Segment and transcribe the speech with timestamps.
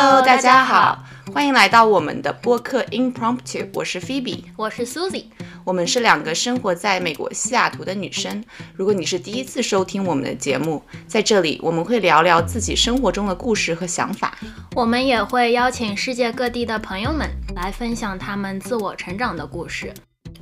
[0.00, 3.68] Hello，大家好，欢迎来到我们的播客 Impromptu。
[3.74, 5.24] 我是 Phoebe，我是 Susie，
[5.64, 8.44] 我们是两个生活在美国西雅图的女生。
[8.76, 14.38] 如果你是第一次收听我们的节目，在这里我们会聊聊自己生活中的故事和想法。
[14.76, 19.92] 我们也会邀请世界各地的朋友们来分享他们自我成长的故事，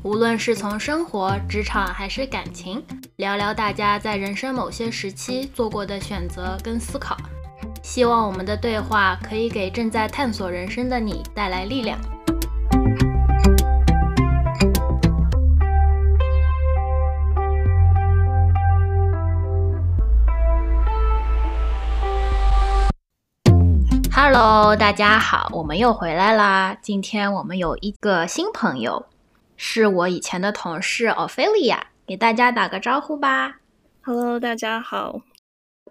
[0.02, 2.84] 无论是从生活、职场还是感情，
[3.16, 7.16] 聊聊大家在人生某些时期做过的选择跟思考。
[7.86, 11.96] 希望我们的对话可以给正在探索人生的你带来力量。
[24.12, 26.76] Hello，大家好，我们又回来啦。
[26.82, 29.06] 今天我们有一个新朋友，
[29.56, 33.58] 是我以前的同事 Ophelia，给大家打个招呼吧。
[34.02, 35.20] Hello，大家好。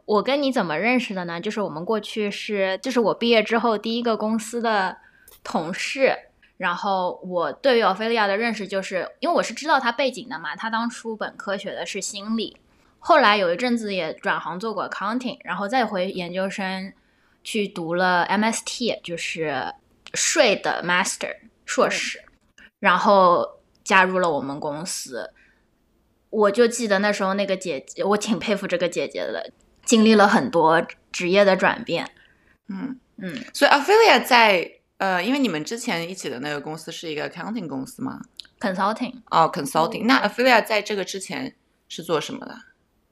[0.06, 1.42] 我跟你怎么认识的呢？
[1.42, 4.98] 就是我们过去是，就是我毕业之后第一个公司的
[5.44, 6.16] 同事。
[6.58, 10.56] 然后我对于奥菲利亚的认识，就是因为我是知道他背景的嘛。
[10.56, 12.56] 他当初本科学的是心理，
[12.98, 16.94] 后来有一阵子也转行做过 accounting，然后再回研究生
[17.44, 19.74] 去读了 MST，就是
[20.14, 22.24] 税的 master 硕士，
[22.80, 25.34] 然后加入了我们公司。
[26.30, 29.52] 我就记得那时候那个姐姐，我挺佩服这个姐姐的。
[29.86, 32.10] 经历了很多职业的转变，
[32.68, 38.20] 嗯嗯，所以 Affilia 在呃，因为你们之前一起的那个公司是一个 accounting 公司吗
[38.60, 40.06] ？Consulting 哦，consulting。
[40.06, 41.56] 那 Affilia 在这个之前
[41.88, 42.58] 是做什么的？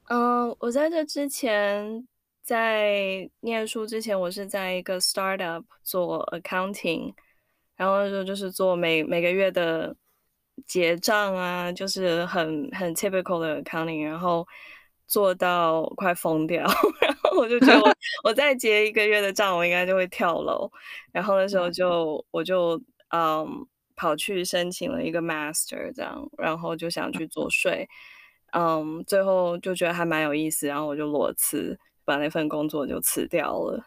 [0.08, 2.06] 嗯，我在这之前
[2.42, 7.14] 在念书之前，我是在一个 startup 做 accounting，
[7.76, 9.94] 然后就就是做每每个月的
[10.66, 14.46] 结账啊，就是很很 typical 的 accounting，然后。
[15.06, 16.64] 做到快疯掉，
[17.00, 20.70] 然后我就觉得我 我再结一个月的账，我应该就会跳楼。
[21.12, 22.80] 然后那时候就我就
[23.10, 23.46] 嗯
[23.94, 27.88] 跑去申请了一个 master，这样，然后就想去做税，
[28.52, 33.84] 嗯，最后就觉得还蛮有意思，然后我就裸辞，把那份工作就辞掉了，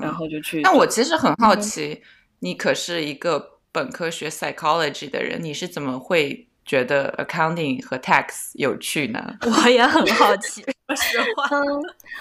[0.00, 0.62] 然后就去。
[0.62, 2.02] 那我其实很好奇，
[2.40, 6.46] 你可是一个本科学 psychology 的人，你是怎么会？
[6.68, 9.36] 觉得 accounting 和 tax 有趣呢？
[9.64, 10.62] 我也很好奇。
[10.86, 11.48] 说实话，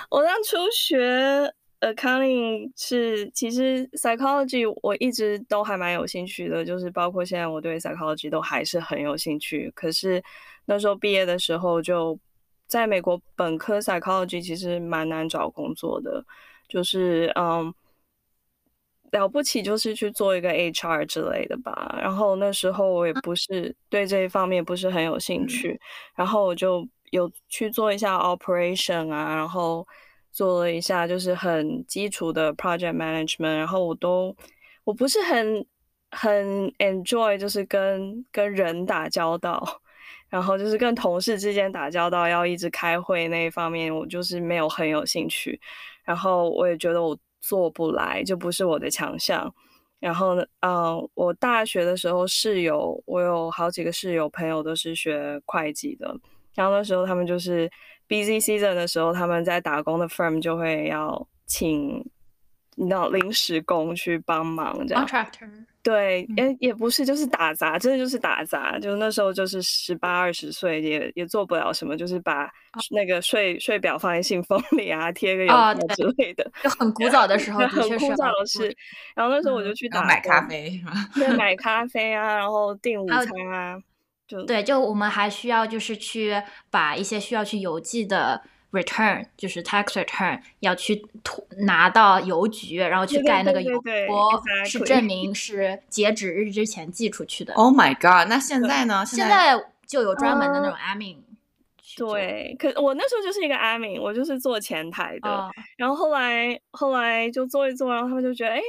[0.10, 9.70] 我当初学 accounting 是，其实 psychology 我一直都还蛮有兴趣的，就是包括现在我对 psychology 都还是很有兴趣。
[9.76, 10.24] 可是
[10.66, 12.18] 那时候毕业的时候，就
[12.68, 16.24] 在美国本科 psychology 其实蛮难找工作的，
[16.70, 17.74] 就是嗯。
[19.12, 25.80] 了不起就是去做一个 HR 之类的吧，然后那时候我也不是对这一方面不是很有兴趣，
[26.16, 29.88] 然后我就有去做一下 operation 啊，然后
[30.32, 34.36] 做了一下就是很基础的 project management，然后我都
[34.84, 35.66] 我不是很
[36.12, 39.82] 很 enjoy 就是跟跟人打交道，
[40.28, 45.58] 然后就是跟同事之间打交道要一直开会那一方面，我就是没有很有兴趣，
[46.04, 47.18] 然后我也觉得我。
[47.40, 49.54] 做不来就不是我的强项。
[50.00, 56.16] 然后呢，嗯，我大学的时候室友，我有好几个室友朋友都是学会计的。
[56.54, 57.70] 然后那时候他们就是
[58.08, 62.06] busy season 的时候，他们在打工的 firm 就会要请。
[62.80, 65.04] 你知道临时工去帮忙这样，
[65.82, 68.78] 对，也也不是，就是打杂，真的就是打杂。
[68.78, 72.48] 就那时候就是十八二十岁，也也做不了什么，就是把
[72.92, 76.52] 那个税税表放在信封里啊，贴个邮票之类的。
[76.62, 78.72] 就很古早的时候， 很古早的事。
[79.16, 80.92] 然后那时候我就去打买咖啡是吧？
[81.16, 83.80] 对，买 咖啡啊，然后订午餐啊，
[84.28, 86.36] 就对，就我们还需要就是去
[86.70, 88.44] 把一些需要去邮寄的。
[88.72, 91.06] Return 就是 tax return 要去
[91.60, 97.54] 拿到邮局，然后去盖那个邮戳，是证明是截止日之前寄出去的。
[97.54, 98.30] Oh my god！
[98.30, 99.06] 那现在呢？
[99.06, 99.56] 现在
[99.86, 101.18] 就有专门的那种 admin。
[101.96, 105.50] 对，可我那时候就是一个 admin，我就是做前台的。
[105.78, 108.62] 然后后来后来就做一做，然后他们就觉得，哎，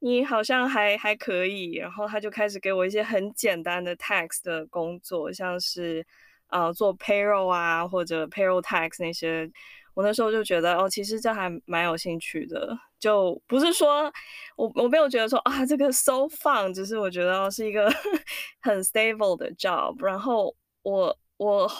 [0.00, 1.76] 你好像还还可以。
[1.76, 6.06] 然后他就开始给我一些很简单的 tax 的工作，像是。
[6.48, 9.50] 呃，做 payroll 啊，或者 payroll tax 那些，
[9.94, 12.78] 我那时候就觉得哦，其实这还蛮有兴趣的。
[12.98, 14.10] 就不是说
[14.56, 17.92] 我我没有觉得说啊，这个 so fun，只是我觉得是一个
[18.62, 20.00] 很 stable 的 job。
[20.02, 21.70] 然后我我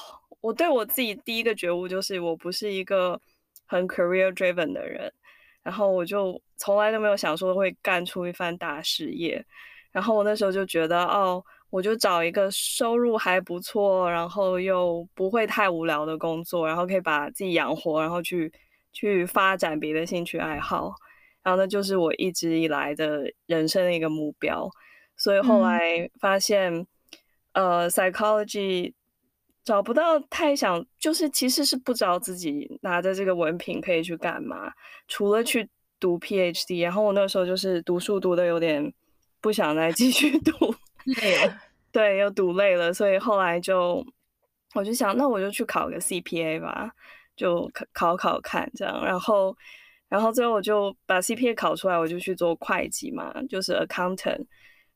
[0.40, 3.20] 我对我自己第一个觉悟就是，我不是一个
[3.66, 5.12] 很 career driven 的人。
[5.62, 9.44] 然后我就从来都没有想说会干出一番大事业。
[9.92, 11.42] 然后我那时候就觉得哦。
[11.70, 18.52] 我就找一个收入还不错，然后又不会太无聊的工作，然后可以把自己养活，然后去
[18.92, 20.94] 去发展别的兴趣爱好。
[21.42, 24.68] 然后那就是我一直以来的人生的一个目标。
[25.16, 26.86] 所以后来发现，
[27.52, 28.92] 呃，psychology
[29.64, 34.72] 找不到太想，就是其实是不知道自己拿着这个文凭可以去干嘛，
[35.08, 35.68] 除了去
[35.98, 36.82] 读 PhD。
[36.82, 38.92] 然后我那时候就是读书读的有点
[39.40, 40.52] 不想再继续 读，
[41.06, 41.58] 累了，
[41.92, 44.04] 对，又读累了，所以后来就
[44.74, 46.90] 我就想，那我就去考个 CPA 吧，
[47.36, 49.04] 就考考考看这样。
[49.04, 49.56] 然后，
[50.08, 54.44] 然后最后我就把 CPA 考出来，我就去做会计嘛，就是 accountant。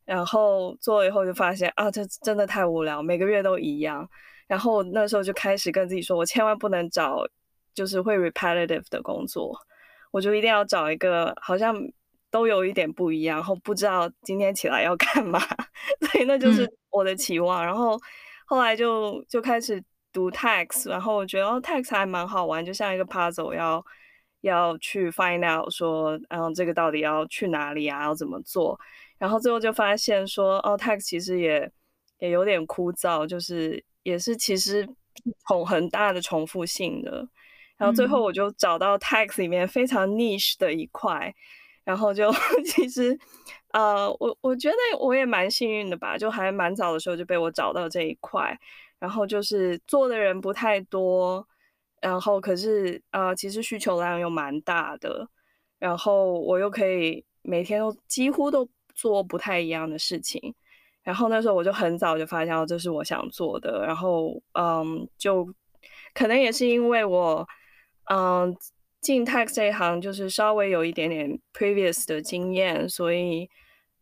[0.04, 4.08] 然后做了以后就发现啊，这真的太无聊，每个月都一样。
[4.48, 7.24] 然后那时候就开始跟自己说，我千万不能找
[7.72, 9.56] 就是会 repetitive 的工作，
[10.10, 11.76] 我就一定要找一个好像
[12.30, 15.40] 都有一点不一样，然后不知道今天起来要 干嘛。
[16.00, 17.64] 所以那就是我的期望。
[17.64, 17.98] 然后
[18.46, 19.82] 后来就就开始
[20.12, 23.84] 读 tax，然后我觉得哦 tax 还蛮好玩，就像一个 puzzle，要
[24.42, 28.78] 要去 find out 说，嗯，这个到底要去哪里啊，要怎么做。
[29.18, 31.70] 然后最后就发现说，哦，tax 其实也
[32.18, 34.88] 也有点枯燥，就是也是其实
[35.46, 37.28] 重很大的重复性的。
[37.76, 41.34] 然后最后我就找到 tax 里面非常 niche 的一块，
[41.90, 42.30] 然后就
[42.64, 43.18] 其实
[43.72, 48.56] 呃，我我觉得我也蛮幸运的吧，就还蛮早的时候就被我找到这一块。
[49.00, 51.44] 然后就是做的人不太多，
[52.00, 55.28] 然后可是呃，其实需求量又蛮大的，
[55.78, 58.68] 然后我又可以每天都几乎都。
[58.92, 60.54] 做不太一样的事情，
[61.02, 65.48] 然后那时候我就很早就发现这是我想做的，然后嗯，就
[66.12, 67.48] 可能也是因为我
[68.12, 68.54] 嗯
[69.00, 73.48] 进 tax 这一行就是稍微有一点点 previous 的经验，所以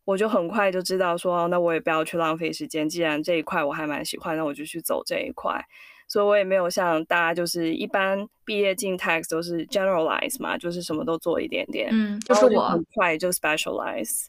[0.04, 5.64] 我就很快就知道说，那我也不要去浪费时间，既然这一块我还蛮喜欢，那我就去走这一块，
[6.08, 14.26] 所以我也没有像大家就是一般毕业进 tax 都是 generalize 嘛，就是什么都做一点点，嗯，就是我很快就 specialize。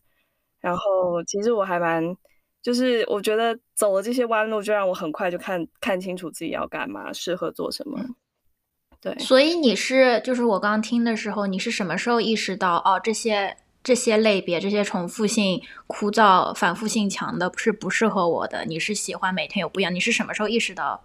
[0.60, 2.04] 然后其实我还蛮，
[2.62, 7.98] 就是我觉得走了这些弯路，就让我很快就看看清楚自己要干嘛，适合做什么。
[9.02, 18.66] 对，所以你是就是我刚听的时候，你是什么时候意识到哦，这些这些类别、这些重复性、枯燥、反复性强的是不适合我的？
[18.66, 19.94] 你是喜欢每天有不一样？
[19.94, 21.04] 你是什么时候意识到？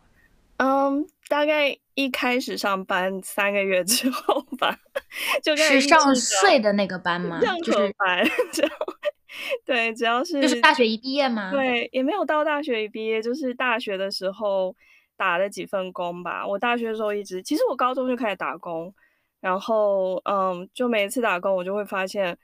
[0.56, 4.78] 嗯，大概一开始上班三个月之后吧，
[5.42, 7.40] 就是上睡的那个班吗？
[7.64, 8.24] 就是班。
[9.66, 11.50] 对，只要是就是大学一毕业吗？
[11.50, 14.74] 对，也没有到大学一毕业，就是大学的时候
[15.16, 16.46] 打了几份工吧。
[16.46, 18.94] 我大学的时候一直，其实我高中就开始打工，
[19.40, 22.36] 然后嗯，就每一次打工，我就会发现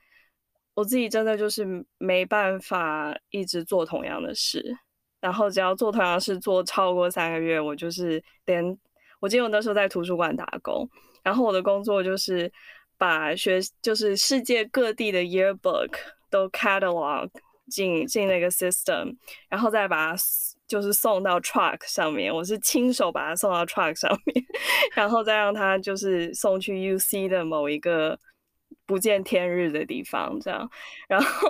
[0.75, 4.77] 我自己真的就是没办法一直做同样的事。
[5.21, 8.79] 然后只要做同样的事做超过三个月，我就是连
[9.21, 10.89] 我记得我那时候在图书馆打工，
[11.23, 12.51] 然后我的工作就是
[12.97, 15.91] 把学就是世界各地的 yearbook。
[16.33, 17.29] 都 catalog
[17.69, 19.17] 进进那个 system，
[19.49, 20.15] 然后再把
[20.71, 24.45] 就是送到 truck 上面，我是亲手把它送到 truck 上面，
[24.95, 28.17] 然后再让它就是送去 UC 的某一个
[28.87, 30.71] 不见天日的地方，这样，
[31.09, 31.49] 然后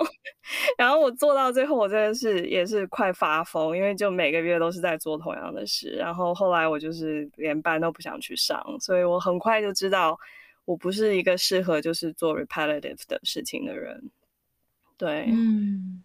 [0.75, 10.17] 然后我做到最后，我真的是也是快发疯，因为就每个月都是在做同样的事，然后后来我就是连班都不想去上，所以我很快就知道
[10.65, 14.01] 我不是一个适合就是做 repetitive 的事情的人。
[14.97, 16.03] 对，嗯，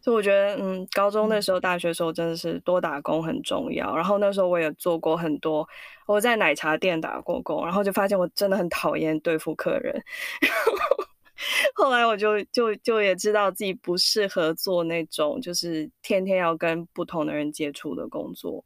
[0.00, 3.94] 所以我觉得，嗯，高中那时候、大学时候真的是多打工很重要。
[3.96, 5.68] 然后那时候我也做过很多，
[6.06, 10.02] 我在奶茶店打过工，然后就发现我真的很讨厌对付客人。
[11.78, 18.64] 然后来我就就就也知道自己不适合做那种就是天天要跟不同的人接触的工作。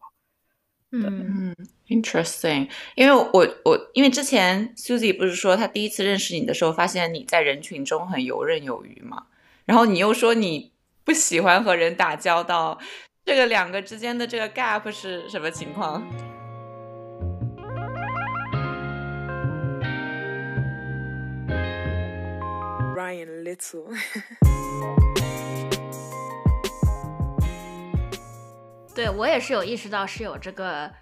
[0.90, 1.54] 嗯
[1.88, 2.68] ，interesting。
[2.94, 9.26] 因为我我因为之前 Susie 不是说她第一次认识你的时候，发现你在人群中很游刃有余嘛。
[9.64, 10.71] 然后你又说你
[11.04, 12.78] 不喜欢和人打交道，
[13.24, 16.02] 这个两个之间的这个 gap 是什么情况
[22.94, 23.94] ？Ryan Little，
[28.94, 30.92] 对我也是有意识到是有这个。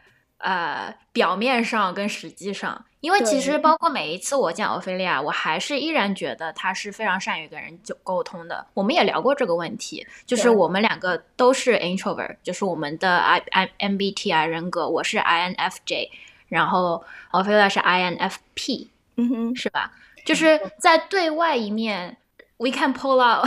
[0.40, 8.66] 呃，表面上跟实际上，因为其实包括每一次我见欧菲利亚，我还是依然觉得他是非常善于跟人就沟通的。
[8.74, 16.08] 我们也聊过这个问题，就是我们两个都是 introvert，就是我们的 I I MBTI 人格，我是 INFJ，
[16.48, 19.92] 然后欧菲利亚是 INFP，嗯哼，是吧？
[20.24, 22.16] 就是在对外一面
[22.56, 23.46] ，we can pull out。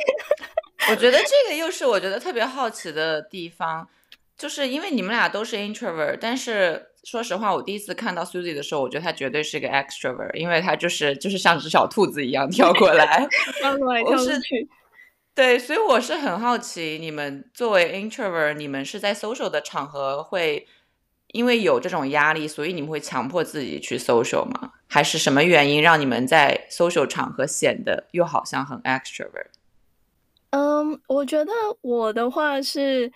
[0.90, 3.88] 我觉得这个又是我觉得特别好奇的地方。
[4.38, 13.26] 就是因为你们俩都是 introvert，但是说实话，我第一次看到 Susie 的时候，我觉得她绝对是个 extrovert，因为她就是就是像只小兔子一样跳过来，
[13.60, 14.68] 跳过来跳过去。
[15.34, 20.66] 对，所以我是很好奇，你们作为 introvert，你们是在 social 的场合会
[21.32, 24.72] 因为有这种压力，所以你们会强迫自己去 social 吗？
[24.88, 29.48] 还是什么原因让你们在 social 场合显得又好像很 extrovert？
[30.50, 31.52] 嗯，我觉得
[31.82, 33.12] 我的话是，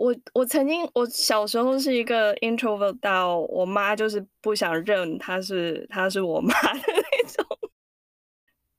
[0.00, 7.44] 我我曾经我小时候是一个 introvert 到我妈就是不想认她是她是我妈的那种，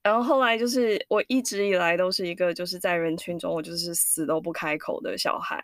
[0.01, 5.63] 然后后来就是我一直以来都是一个就是在人群中我就是死都不开口的小孩，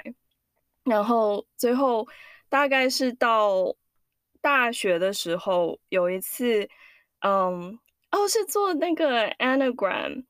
[0.83, 2.07] 然后最后
[2.49, 3.75] 大概是到
[4.39, 6.69] 大学的时候有一次，
[7.21, 7.79] 嗯，
[8.11, 10.23] 哦是做那个 anagram。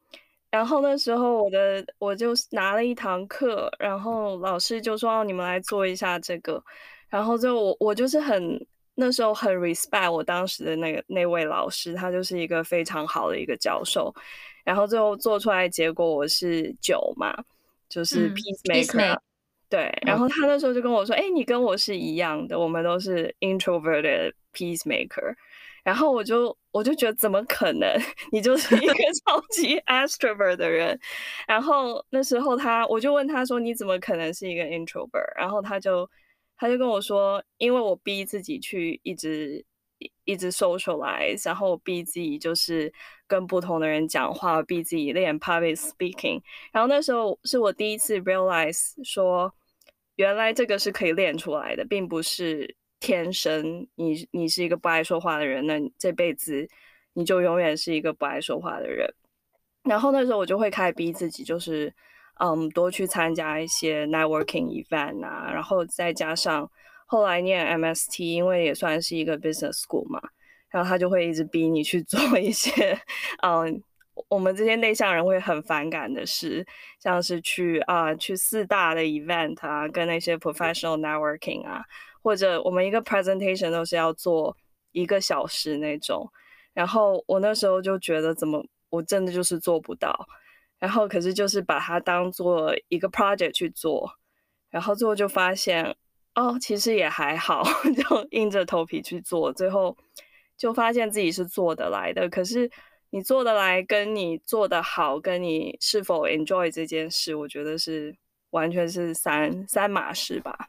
[0.49, 6.63] 然后那时候我的我就拿了一堂课，然后老师就说：“让，你们来做一下这个。”
[7.09, 14.13] 然后就我我就是很那时候很 respect 我当时的那个那位老师，他就是一个非常好的一个教授。
[14.63, 17.33] 然后最后做出来结果我是九嘛，
[17.87, 19.17] 就是 peacemaker
[19.69, 19.93] 对。
[20.01, 25.35] 然后他那时候就跟我说：“哎，你跟我是一样的，我们都是 introverted peacemaker。”
[25.87, 27.89] 然后我就我就觉得怎么可能？
[28.33, 28.93] 你就是一个
[29.25, 30.99] 超级 extrovert 的人。
[31.47, 36.09] 然后那时候他我就问他说：“你怎么可能是一个 introvert？” 然后他就
[36.57, 39.63] 他就跟我说：“因为我逼自己去一直
[39.99, 42.91] 一一直 socialize，然后我逼自己就是
[43.25, 46.41] 跟不同的人讲话，逼自己练 public speaking。
[46.73, 49.53] 然后那时候是我第一次 realize 说，
[50.17, 56.67] 原来这个是可以练出来的，并不是。”天生你你是一个不爱说话的人，那这辈子
[57.13, 59.07] 你就永远是一个不爱说话的人。
[59.83, 61.93] 然后那时候我就会开始逼自己，就是
[62.39, 66.69] 嗯多去参加一些 networking event 啊，然后再加上
[67.05, 70.21] 后来念 MST，因为也算是一个 business school 嘛，
[70.69, 72.99] 然后他就会一直逼你去 做一些
[73.43, 73.81] 嗯
[74.29, 76.65] 我们这些内向人会很反感的事，
[76.99, 81.83] 像是去啊去四大的 event 啊，跟那些 professional networking 啊。
[82.27, 84.53] 或者我们一个 presentation 都是要做
[84.91, 86.29] 一个小时那种，
[86.73, 90.27] 然后我那时候就觉得怎么我真的就是做不到，
[90.77, 94.11] 然后可是就是把它当做一个 project 去做，
[94.69, 95.95] 然后最后就发现
[96.35, 97.63] 哦，其实也还好，
[97.95, 99.95] 就硬着头皮去做，最后
[100.57, 102.27] 就发现自己是做得来的。
[102.27, 102.69] 可是
[103.11, 108.13] 你做得来，跟你做得好，跟你是否 enjoy 这件事，我觉得是
[108.49, 110.67] 完全是三三码事吧。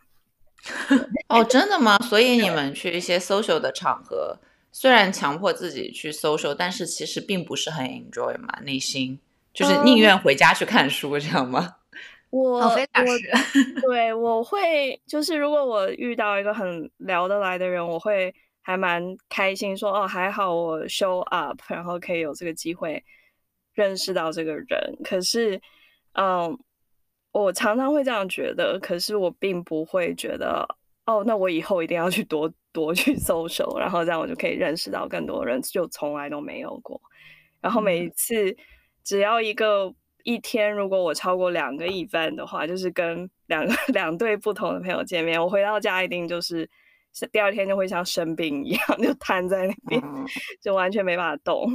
[1.29, 1.97] 哦，真的吗？
[1.99, 4.39] 所以你们去一些 social 的场合，
[4.73, 9.19] 虽然强迫自己去 social，但是其实并不是很 enjoy 嘛，内心
[9.55, 11.77] 就是宁愿回家去看书，这样吗？
[12.31, 12.91] 我哦，我是。
[13.81, 23.03] 对我会就是如果我遇到一个很聊得来的人，我会还蛮开心说，哦还好我 show up，然后可以有这个机会
[23.75, 24.99] 认识到这个人。
[25.05, 25.61] 可是，
[26.15, 26.59] 嗯。
[27.39, 30.67] 我常常会这样觉得，可是我并不会觉得
[31.07, 37.01] 哦，那我以后一定要去多多去搜手，然后这样我就可以认识到更多人，就从来都没有过。
[37.61, 38.57] 然后每一次
[39.03, 39.93] 只要一个
[40.25, 46.69] 一天，如果我超过两个 event 的话，就是跟两个 两对不同的朋友见面，我回到家一定就是
[47.33, 50.27] 第二天就会像生病一样，就瘫在那边，嗯、
[50.61, 51.69] 就完全没办法动。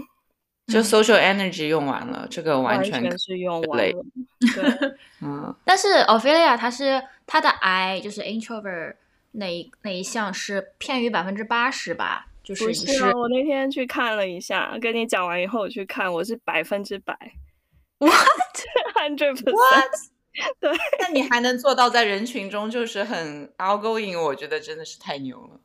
[0.67, 4.05] 就 social energy 用完了，这个完全是用完了。
[4.55, 8.95] 对， 嗯，但是 Ophelia 她是她的 I 就是 introvert
[9.31, 13.11] 那一那一项是偏于百分之八十吧，就是不是啊？
[13.13, 17.17] 我那天去看了一下，跟你讲完以后我去看，我是百分之百
[17.99, 20.09] What？hundred percent。
[20.59, 25.59] 对，那你还能做到在人群中就是很 outgoing，我觉得真的是太牛了。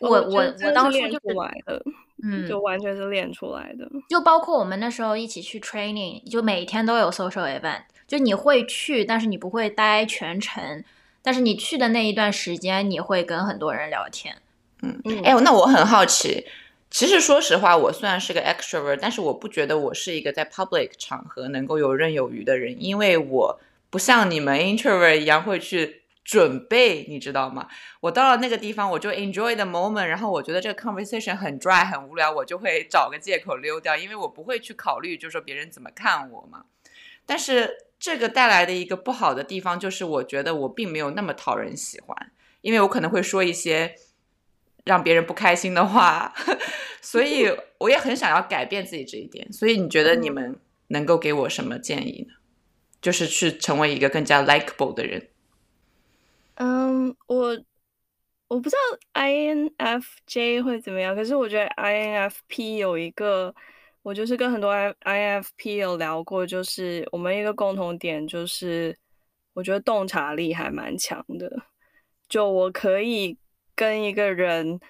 [0.00, 1.82] 我我我当初就来的，
[2.22, 3.88] 嗯，就完全是练出来的。
[4.08, 10.84] 就包括我们那时候一起去 training，就每天都有 social event，就你会去，但是你不会待全程，
[11.22, 14.36] 但是你去的那一段时间，你会跟很多人聊天。
[14.82, 16.46] 嗯，嗯哎，那我很好奇，
[16.90, 27.66] 其实说实话，我虽然是个 extrovert，但是我不觉得我是一个在 public 场合能够游刃有余的人，因为我不像你们 introvert 一样会去准备，你知道吗？
[28.00, 36.66] 我到了那个地方，我就 enjoy the moment，然后我觉得这个 conversation 很 dry 很无聊，我就会找个借口溜掉，因为我不会去考虑，就是说别人怎么看我嘛。
[37.24, 42.30] 但是这个带来的一个不好的地方，就是我觉得我并没有那么讨人喜欢，
[42.60, 43.94] 因为我可能会说一些
[44.84, 46.34] 让别人不开心的话，
[47.00, 49.50] 所以我也很想要改变自己这一点。
[49.50, 52.34] 所以你觉得你们能够给我什么建议呢？
[53.00, 55.28] 就是去成为一个更加 likable 的人。
[56.58, 57.56] 嗯，我
[58.48, 63.54] 我不知道 INFJ 会怎么样，可是我觉得 INFP 有一个，
[64.02, 68.96] 我就是跟很多 INFP 有聊过，就是我们一个共同点就是，
[69.52, 71.62] 我觉得洞察力还蛮强的，
[72.28, 73.38] 就我可以
[73.74, 74.80] 跟一个人。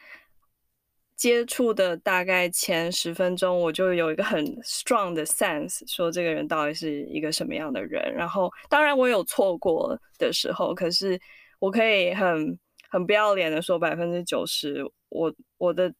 [1.16, 8.14] 接触的大概前十分钟，我就有一个很 strong 的 sense，说这个人到底是一个什么样的人。
[8.14, 11.20] 然后，当然我有错过的时候，可是
[11.58, 12.58] 我可以很
[12.90, 15.92] 很不要脸的说，百分之九十，我我的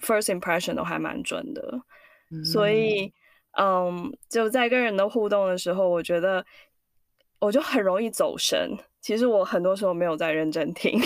[0.00, 1.80] first impression 都还蛮准的。
[2.44, 3.12] 所以，
[3.58, 6.44] 嗯，就在跟人的互动的时候，我觉得
[7.40, 8.76] 我就很容易走神。
[9.00, 11.00] 其实我很多时候没有在认真听，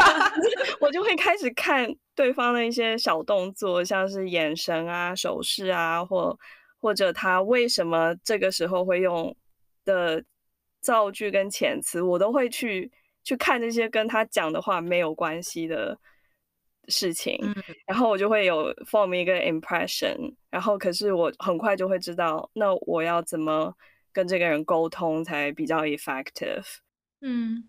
[0.80, 6.34] 我就会开始看对方的一些小动作，像是眼神啊、手势啊，或
[6.78, 9.36] 或者他为什么这个时候会用
[9.84, 10.24] 的
[10.80, 12.90] 造句跟遣词，我都会去
[13.22, 15.98] 去看这些跟他讲的话没有关系的
[16.88, 17.38] 事情，
[17.86, 23.74] 然后我就会有 form 一个 impression，然后可是我很快就会知道，那我要怎么
[24.12, 26.64] 跟这个人沟通才比较 effective。
[27.20, 27.68] 嗯，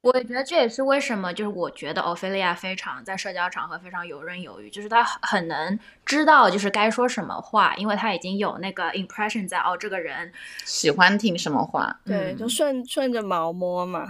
[0.00, 5.76] 我也觉得这也是为什么，就是我觉得奥菲利亚非常在社交场合非常游刃有余，就是他很能
[6.06, 10.32] 知道就是该说什么话，因为他已经有那个 impression 在哦，这个人
[10.64, 14.06] 喜欢听什么话，对，就顺顺着毛摸嘛，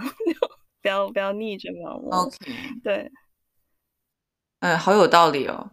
[0.81, 2.15] 不要不要逆着毛摸。
[2.17, 2.37] OK，
[2.83, 3.11] 对，
[4.59, 5.71] 嗯，好有道理哦。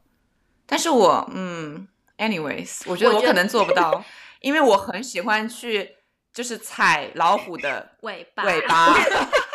[0.64, 4.02] 但是我嗯，anyways，我觉得我可能做不到，
[4.40, 5.94] 因为我很喜欢去。
[6.36, 8.92] 就是踩老虎的尾巴，尾巴，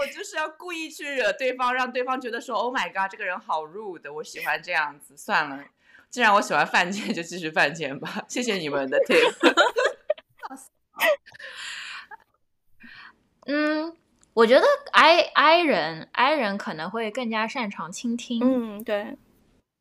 [0.00, 5.14] 我就是要故意去惹对方，让对方觉得说，Oh my god，这个人好 rude，我喜欢这样子。
[5.14, 5.62] 算了，
[6.08, 8.24] 既然我喜欢犯贱，就继续犯贱吧。
[8.26, 9.34] 谢谢你们的 tip。
[13.46, 13.94] 嗯，
[14.32, 18.40] 我觉得 I I 人 I 人可能会更加擅长倾听。
[18.42, 19.18] 嗯，对，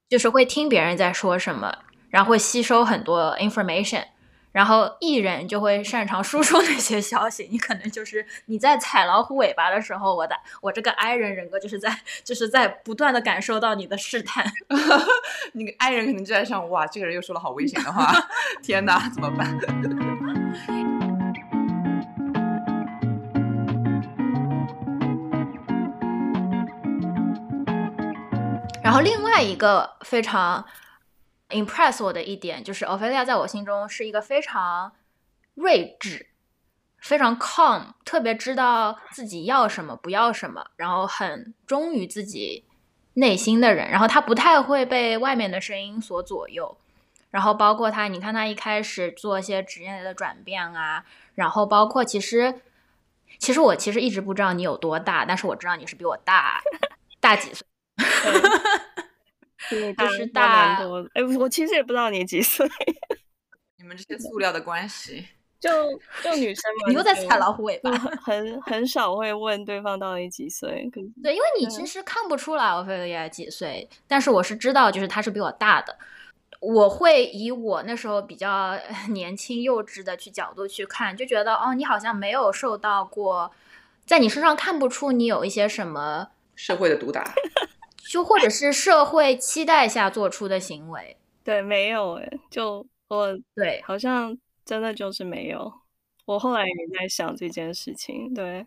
[0.10, 4.06] 就是会听别人在说什么，然后会吸收很多 information。
[4.52, 14.52] 然后艺人就会擅长输出那些消息，你可能就是你在踩老虎尾巴的时候，我的我这个 I 人人格就是在就是在不断的感受到你的试探，
[15.54, 18.12] 那个 I 人可能就在想，哇，这个人又说了好危险的话，
[18.64, 19.56] 天哪，怎么办？
[28.82, 30.66] 然后另外一个非常。
[31.50, 34.94] Impress 我的一点就是，奥菲利亚在我心中是一个非常
[35.56, 36.28] 睿智、
[37.00, 42.66] 非常 calm，特别知道自己要什么、不要什么，然后很忠于自己
[43.16, 43.90] 内心的人。
[43.90, 46.78] 然后他不太会被外面的声音所左右。
[47.32, 52.62] 然后包括他，你看他一开始做一些职业的转变啊，然后包括其实，
[53.38, 56.60] 其实我其实一直不知道你有多大，但是我知道你是比我大
[57.20, 57.68] 大几岁。
[59.98, 62.68] 就是大蛮多，哎，我其实也不知道你几岁。
[63.78, 65.26] 你们这些塑料的关系，
[65.60, 65.70] 就
[66.24, 67.92] 就女生嘛， 你又在踩老虎尾巴，
[68.24, 70.90] 很很少会问对方到底几岁。
[71.22, 75.98] 对，因为你其实看不出来我菲利亚几岁，但是我是知道，就是他是比我大的。
[76.62, 78.78] 我会以我那时候比较
[79.12, 83.50] 年轻幼稚的去角度去看，就觉得哦，你好像没有受到过，
[84.06, 87.34] 在你身上看不出你有一些什么社会的毒打。
[88.10, 95.72] 就或者是社会期待下做出的行为，对，没有哎，就我对，好像真的就是没有。
[96.26, 98.66] 我后来也在想这件事情，对，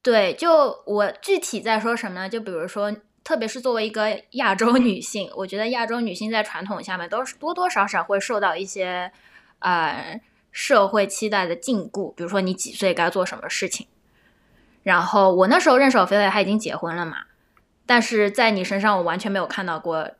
[0.00, 2.28] 对，就我具体在说什么呢？
[2.28, 9.10] 就比如说，特别是作为一个亚洲女性，我觉得亚洲女性在传统下面都是多多少少会受到一些
[9.58, 10.20] 呃
[10.52, 13.88] 社会期待的禁锢，比如说你几岁该做什么事情。
[14.84, 17.24] 然后我那时候认识我菲菲，她已经结婚了嘛。
[17.90, 20.12] 但是在你身上，我完全没有看到过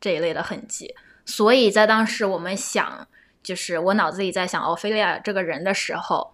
[0.00, 0.94] 这一类的痕迹。
[1.26, 3.06] 所以在当时我们想，
[3.42, 6.32] 就是我脑子里在想奥菲利亚这个人的时候，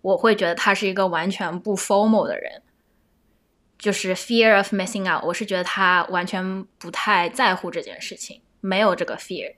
[0.00, 2.60] 我会觉得他是一个完全不 formal 的人，
[3.78, 5.24] 就是 fear of missing out。
[5.24, 9.54] 我是觉得他完全不太在乎这件事情，没有这个 fear。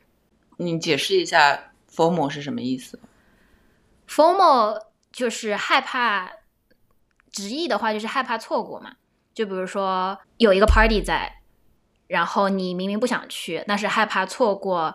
[0.59, 3.01] 你解释一下 formal 是什么意思
[4.07, 6.31] ？formal 就是害怕，
[7.33, 8.97] 直译的话就是害怕错过嘛。
[9.35, 11.41] 就比如说有一个 party 在，
[12.07, 14.95] 然后你明明不想去，但是害怕错过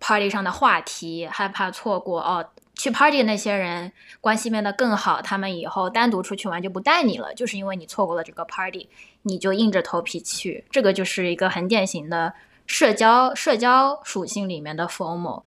[0.00, 8.88] party 上的话题，害怕错过哦，去 party 的那些人关系变得更好，他们以后单独出去玩就不带你了，就是因为你错过了这个 party，
[9.22, 12.32] 你就硬着头皮去，这个就是一个很典型的
[12.66, 15.42] 社交社交属性里面的 formal。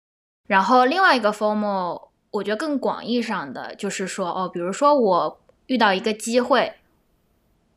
[0.47, 6.73] 然后另外一个 formal，我觉得更广义上的就是说哦，比如说我遇到一个机会。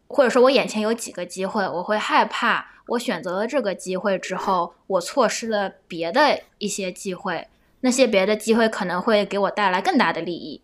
[0.09, 7.47] 或者说我眼前有几个机会，我会害怕我选择了这个机会之后，我错失了别的一些机会，
[7.81, 10.63] 那些别的机会可能会给我带来更大的利益。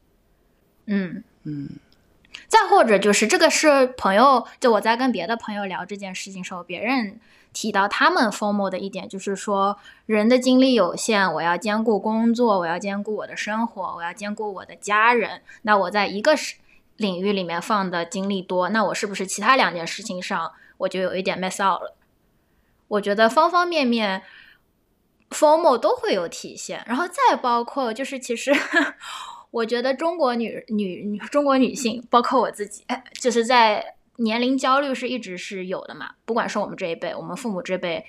[0.87, 1.69] 嗯嗯，
[2.49, 7.21] 再或者就是这个是朋友，就我在跟别的朋友聊这件事情时候，别人
[7.53, 15.43] 提到他们 formal 的一点就是说，人的精力有限，我要兼顾工作，我要兼顾我的生活，我要兼顾我的家人。
[15.63, 16.57] 那我在一个是
[16.97, 21.97] 领域里面放的精力多，那我是不是其他两件事情上我就有一点 miss out 了？
[22.89, 24.23] 我觉得方方面面
[25.31, 28.53] formal 都会有体现，然后再包括就是其实。
[29.55, 32.85] 我觉得中国女女中国女性，包括我自己，
[33.21, 36.11] 就是在年龄焦虑是一直是有的嘛。
[36.25, 38.05] 不管是我们这一辈，我们父母这辈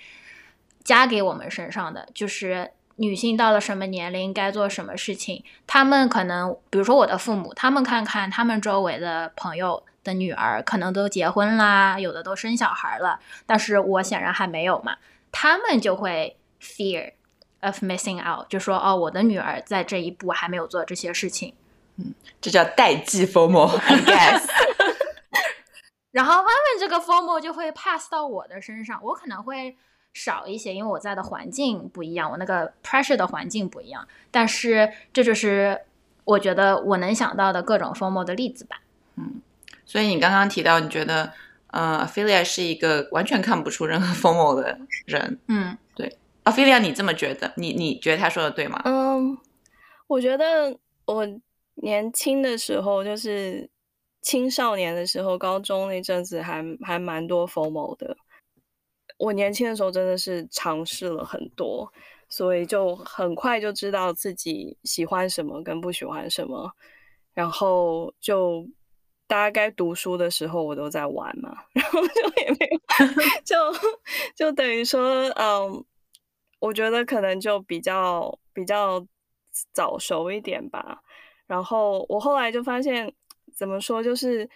[0.83, 14.97] 加给我们身上的，就是女性到了什么年龄该做什么事情，他们可能，比如说我的父母，他们看看他们周围的朋友的女儿，可能都结婚啦，有的都生小孩了，但是我显然还没有嘛，
[15.31, 17.13] 他们就会 fear。
[17.61, 21.55] of missing out，就说哦，我的女儿在这一步还没有做这些事情，
[21.97, 24.43] 嗯，这叫代际 formal，I guess。
[26.11, 29.75] 然后慢慢这个 formal 就会 pass 到我的身上，我可能会
[30.15, 34.07] 少一些，因为我在的环境不一样，我那个 pressure 的环境不一样。
[34.31, 35.79] 但是这就是
[36.23, 38.81] 我觉得我能想到的各种 formal 的例子吧。
[39.17, 39.41] 嗯，
[39.85, 41.33] 所以你刚刚提到，你觉得
[41.67, 45.77] 呃，Ophelia 是一个完全看不出任何 formal 的人，嗯。
[46.43, 47.51] 阿菲利亚，你这么觉得？
[47.55, 48.79] 你你觉得他说的对吗？
[48.85, 49.35] 嗯，
[50.05, 51.27] 我觉得我
[51.73, 53.67] 年轻的时候，就是
[54.21, 58.15] 青少年的时候，高中那阵子还还蛮多 formal 的。
[59.17, 61.91] 我年轻的时候真的是尝试了很多，
[62.29, 66.71] 所以就很快就知道自己喜欢什么跟不喜欢什么。
[67.33, 68.67] 然后就
[69.27, 72.79] 大家该读书的时候，我都在玩嘛， 然后就也没有，
[73.43, 73.55] 就
[74.35, 75.85] 就等于说，嗯。
[76.59, 79.05] 我觉得可能就比较比较
[79.71, 81.03] 早熟一点吧，
[81.45, 83.13] 然后我后来就发现，
[83.53, 84.49] 怎么说就是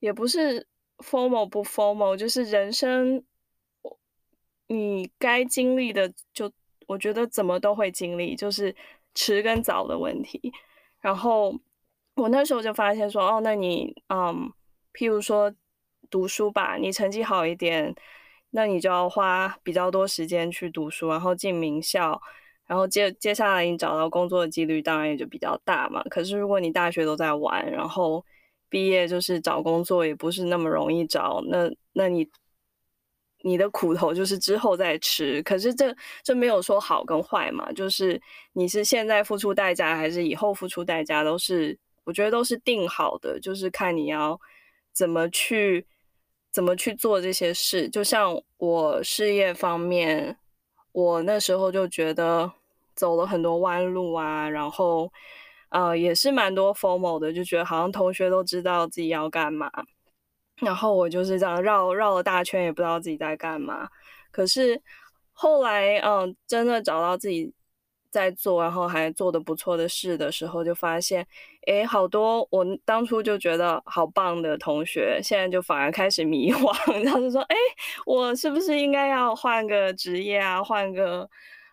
[0.00, 0.66] 也不是
[0.98, 3.22] formal 不 formal，就是人生
[4.68, 6.50] 你该经历的，就
[6.86, 8.74] 我觉得怎么都会经历，就是
[9.14, 10.52] 迟跟早的问题。
[11.00, 11.54] 然后
[12.16, 14.52] 我那时候就发现说，哦，那你嗯，
[14.92, 15.54] 譬如说
[16.10, 17.94] 读书吧，你成绩好一点。
[18.54, 22.20] 那你就要花比较多时间去读书，然后进名校，
[22.66, 26.02] 然后接接下来你找到工作的几率当然也就比较大嘛。
[26.10, 28.22] 可是如果你大学都在玩，然后
[28.68, 32.28] 毕业就是找工作也不是那么容易找，那那你
[33.42, 35.42] 你的苦头就是之后再吃。
[35.42, 38.20] 可是这这没有说好跟坏嘛，就是
[38.52, 44.40] 你是现在付出代价还是以后付出代价，都是我觉得都是定好的，就是看你要
[44.92, 45.86] 怎么去。
[46.54, 47.88] 怎么去做这些事？
[47.88, 50.36] 就像我事业方面，
[50.92, 52.52] 我那时候就觉得
[52.94, 55.10] 走了很多弯路啊，然后
[55.70, 59.70] 呃也是蛮多 formal 的，就觉得好像同学都知道自己要干嘛，
[60.64, 63.88] 然后我就是这样绕绕了大圈，也不知道自己在干嘛。
[64.30, 64.80] 可是
[65.32, 67.52] 后来，嗯，真的找到自己。
[68.12, 71.26] 在做，然后还做的不错的事的时候，就发现，
[71.66, 76.76] 哎，好多我当初就觉得好棒的同学，现在就反而开始迷惘。
[77.02, 77.56] 然后就说，哎，
[78.04, 80.62] 我是不是应该要换个职业啊？
[80.62, 81.26] 换个，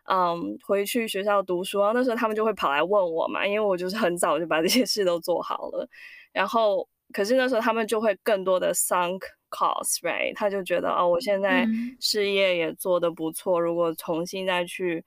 [0.09, 1.91] 嗯，回去学校读书啊？
[1.93, 5.85] 那时候他们就会跑来问我嘛，因为我就是很早就把这些事都做好了。
[6.31, 9.19] 然后，可是那时候他们就会更多的 sunk
[9.49, 10.33] cost，right？
[10.35, 11.67] 他就觉得，哦，我现在
[11.99, 15.03] 事业也做得不错，如果重新再去。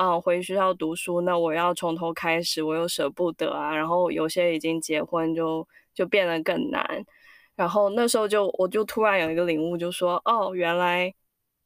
[0.00, 3.74] 嗯，回学校读书，那我要从头开始，我又舍不得啊。
[3.74, 7.04] 然后有些已经结婚，就就变得更难。
[7.56, 11.12] 然后那时候就我就突然有一个领悟，就说哦，原来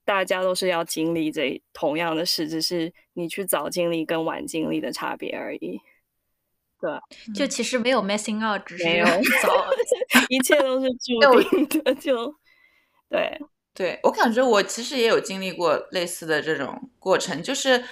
[0.07, 5.79] 大家都是要经历这同样的事，只是你去早经历跟晚经历的差别而已。
[6.83, 8.85] 对，就其实没有 missing out，只是
[9.43, 9.65] 早，
[10.29, 11.95] 一切都是注定的。
[11.97, 12.35] 就
[13.09, 13.41] 对，
[13.73, 17.83] 对我感觉我其实也有经历过类似的这种过程，就是。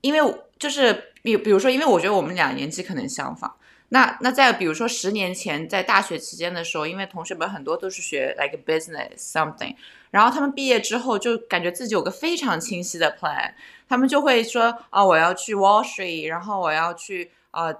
[0.00, 0.20] 因为
[0.60, 3.52] 就是比比如说，因为我觉得我们俩年纪可能相仿。
[3.88, 9.74] 那那在比如说十年前在大学期间的时候，因为同学们很多都是学 like business something，
[10.12, 13.52] 然后他们毕业之后就感觉自己有个非常清晰的 plan，
[13.88, 17.74] 他们就会说啊我要去 Wall Street，然后我要去啊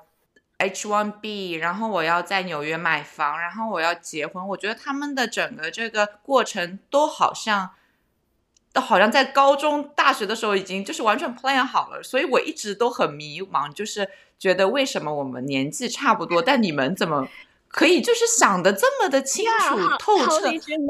[0.58, 4.48] H1B，然后我要在纽约买房，然后我要结婚。
[4.48, 7.70] 我觉得他们的整个这个过程都好像。
[8.70, 17.26] 都好像在高中、大学的时候已经就是完全 plan 好了，所以我一直都很迷茫，就是觉得为什么我们年纪差不多，但你们怎么
[17.68, 20.42] 可以就是想的这么的清楚透彻，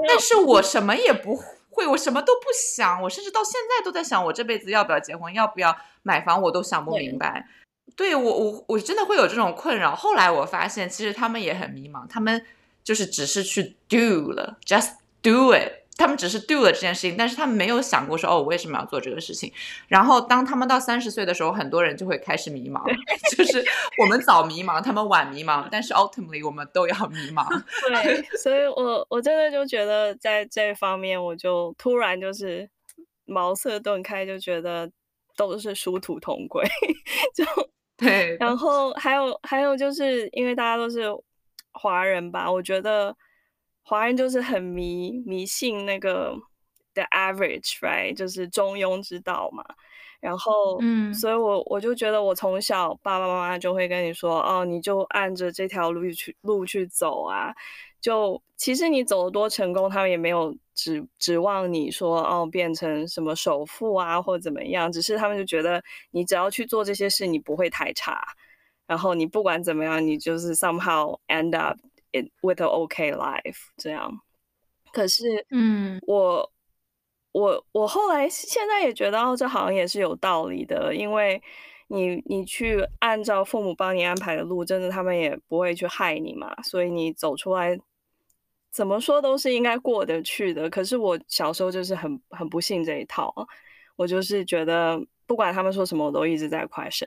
[0.08, 1.36] 但是我什么也不
[1.70, 7.46] 会，我什么都不想，我甚至到现在都在想，我这辈子要不要结婚，要不要买房，我都想不明白。
[7.96, 9.94] 对我，我我真的会有这种困扰。
[9.94, 12.44] 后来我发现，其实他们也很迷茫，他们
[12.84, 15.72] 就是只是去 do 了，just do it。
[15.96, 19.52] 他们只是 do 了这件事情，但是他们没有想过说哦，我为什么要做这个事情。
[19.88, 22.84] 然后当他们到三十岁的时候，很多人就会开始迷茫，
[23.36, 23.64] 就是
[23.98, 27.44] 我们早迷茫，他们晚迷茫，但是 ultimately 我们都要迷茫。
[27.90, 32.70] 对，所以我我真的就觉得在这方面，我就突然就是
[33.24, 34.88] 茅塞顿开，就觉得
[35.36, 36.64] 都是殊途同归。
[37.34, 37.44] 就
[37.98, 41.02] 对，然后还有还有就是因为大家都是
[41.72, 43.14] 华人吧，我觉得。
[43.90, 46.36] 华人就是很迷迷信那个
[46.92, 49.64] the average，right，就是中庸之道嘛。
[50.20, 57.50] 然后，嗯，所以我我就觉得我从小爸爸妈妈就会跟你说，哦，你就按着这条路去路去走啊。
[57.98, 68.22] 就其实你走的多成功，他们也没有指指望你说哦变成什么首富啊或怎么样，只是他们就觉得你只要去做这些事，你不会太差。
[68.86, 71.76] 然后你不管怎么样，你就是 somehow end up。
[72.12, 74.10] it with a OK life 这样，
[74.94, 76.50] 可是，嗯，我
[77.32, 81.42] 我我后来现在也觉得哦，这好像也是有道理的，因为
[81.88, 87.78] 你你去按照父母帮你安排的路，真的他们也不会去害你嘛，所以你走出来，
[88.70, 90.68] 怎么说都是应该过得去的。
[90.70, 93.34] 可是我小时候就是很很不信这一套，
[93.96, 97.06] 我就是觉得不管他们说什么，我都一直在快生。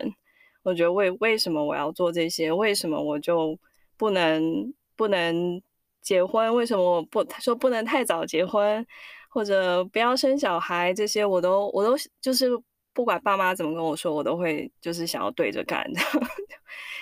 [0.63, 2.51] 我觉得为为什么我要做这些？
[2.51, 3.57] 为什么我就
[3.97, 4.73] 不能？
[4.97, 5.59] 不能
[5.99, 6.53] 结婚？
[6.53, 7.23] 为什么我不？
[7.23, 8.85] 他说不能太早结婚，
[9.29, 12.51] 或者不要生小孩，这些我都我都就是
[12.93, 15.99] 不管爸妈怎么跟我说，我都会就是想要对着干的。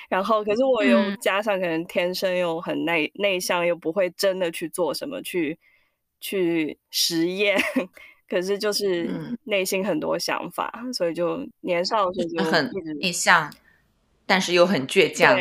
[0.10, 5.58] 然后，可是我又加上可能天生又很内内向，又不会真的去做什么去
[6.20, 7.58] 去实验。
[8.28, 9.10] 可是就是
[9.46, 13.52] 内心很多想法，所以就年少的时候就很内向，
[14.26, 15.36] 但是又很倔强。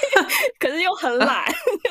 [0.58, 1.44] 可是又很懒，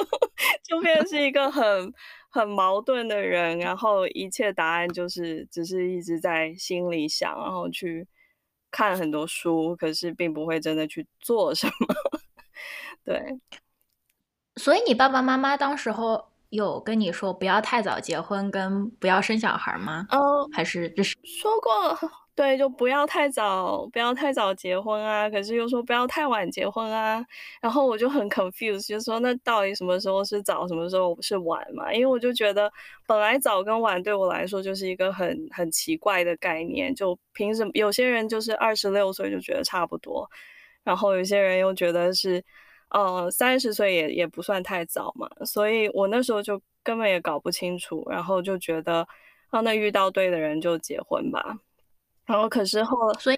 [0.68, 1.94] 就变成是一个很
[2.30, 3.58] 很矛盾的人。
[3.60, 8.08] 然后一切答案就是只是一直在心里想，然后去
[8.76, 11.74] 看很多书，可是并不会真的去做什么。
[13.06, 13.40] 对，
[14.58, 20.06] 所以你爸爸妈妈当时候有跟你说不要太早结婚，跟不要生小孩吗？
[20.12, 21.98] 哦，还是就是说过。
[22.36, 25.30] 对，就不要太早，不要太早结婚啊！
[25.30, 27.26] 可是又说不要太晚结婚啊，
[27.62, 31.94] 然后我就很 confused，就说那到底什么时候是早，什么时候是晚嘛？
[31.94, 32.70] 因为我就觉得
[33.08, 40.30] 本来早跟晚对我来说就是一个很很奇怪的概念，就凭什么有些人就是二十六岁就觉得差不多，
[40.84, 42.44] 然后有些人又觉得是，
[42.90, 49.08] 呃，三十岁也也不算太早嘛，所以我那时候就根本也搞不清楚，然后就觉得，
[49.52, 51.60] 啊，那遇到对的人就结婚吧。
[52.26, 53.38] 然后，可是后，所以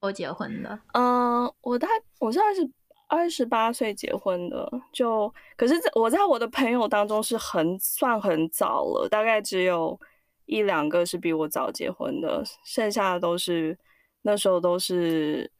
[0.00, 1.88] 我结婚的，嗯，我大
[2.20, 2.70] 我现在是
[3.08, 9.98] 二十八岁结婚的，就可是我在我的朋友当中是很算很早了，大概只有
[10.46, 13.76] 一两个是比我早结婚的，剩下的都是
[14.22, 15.50] 那时候都是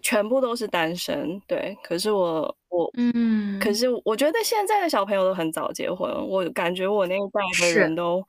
[0.00, 1.78] 全部都是单身，对。
[1.84, 8.26] 可是我我嗯，可是我觉得现在的小朋友都很早结婚，我感觉我那一代的人都。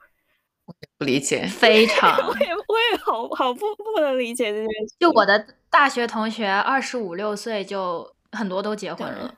[0.97, 4.95] 不理解， 非常，我也我也好好不不能理解这件事。
[4.99, 9.35] 就我的大学同学，二十五六岁就很多都结婚了。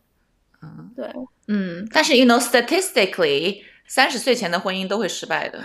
[0.61, 1.09] 嗯，对，
[1.47, 5.61] 嗯，但是 you know statistically，三十岁前的婚姻都会失败的。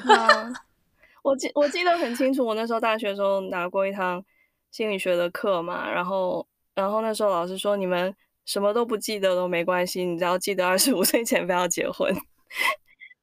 [1.23, 4.23] 我记我记得很清楚，我那时候大学的时候拿过一堂
[4.71, 12.15] 心理学的课嘛，然后然后那时候老师说，你们什么都不记得都没关系，你只要记得二十五岁前不要结婚。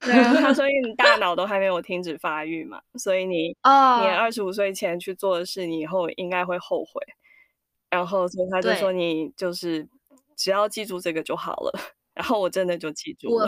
[0.01, 7.01] 对，他说因为你大脑都还没有停止发育嘛，所以你哦，你二十五岁前去做的事，你以后应该会后悔。
[7.89, 9.87] 然后所以他就说你就是
[10.35, 11.79] 只要记住这个就好了。
[12.13, 13.47] 然后我真的就记住了。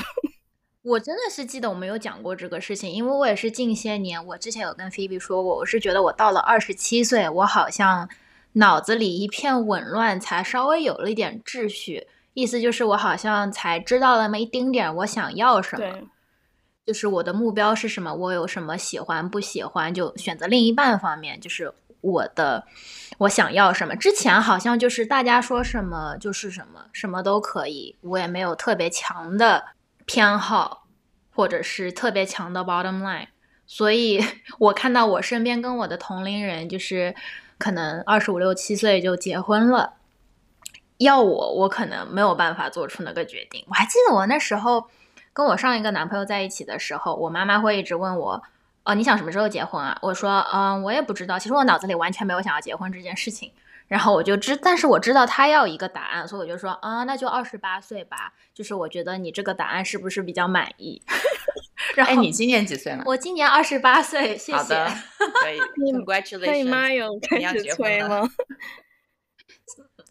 [0.84, 8.10] 我真的是记得我们有讲过这个事情，因为我也是近些年，我之前有跟菲比说过，我是觉得我到了二十七岁，我好像
[8.54, 12.08] 脑子里一片紊乱，才稍微有了一点秩序。
[12.34, 16.10] 意思就是我好像才知道了那么一丁点我想要什么。
[16.86, 18.14] 就是我的目标是什么？
[18.14, 19.94] 我有什么喜欢不喜欢？
[19.94, 22.66] 就选择另一半方面，就是我的
[23.20, 23.96] 我想要什么。
[23.96, 29.64] 之前好像就是大家说什么就是什么，什么都可以，我也没有特别强的
[30.06, 30.86] 偏好，
[31.34, 33.28] 或者是特别强的 bottom line。
[33.66, 34.22] 所以
[34.60, 37.16] 我看到我身边跟我的同龄人，就是
[37.58, 39.94] 可能二十五六七岁就结婚了。
[40.98, 43.66] 要我，我可能没有办法做出那个决定。
[43.70, 44.90] 我还记得我那时候
[45.34, 48.44] 跟我上一个男朋友在一起的时候，我妈妈会一直问我，
[48.84, 49.98] 哦，你想什么时候结婚啊？
[50.02, 51.40] 我说，嗯，我也不知道。
[51.40, 53.52] 其实我脑子里完全没有想要结婚这件事情。
[53.90, 58.34] 然后我就知，但是我知道他要一个答案，所以我就说，啊，那就二十八岁吧。
[58.54, 61.02] 就是我觉得你这个答案是不是比较满意？
[61.96, 63.04] 然后哎，你今年几岁了？
[63.06, 64.56] 我今年二十八岁，谢谢。
[64.56, 64.86] 好 的，
[65.42, 66.94] 可以那你妈，congratulations。
[66.94, 68.30] 有开始你要结婚了催吗？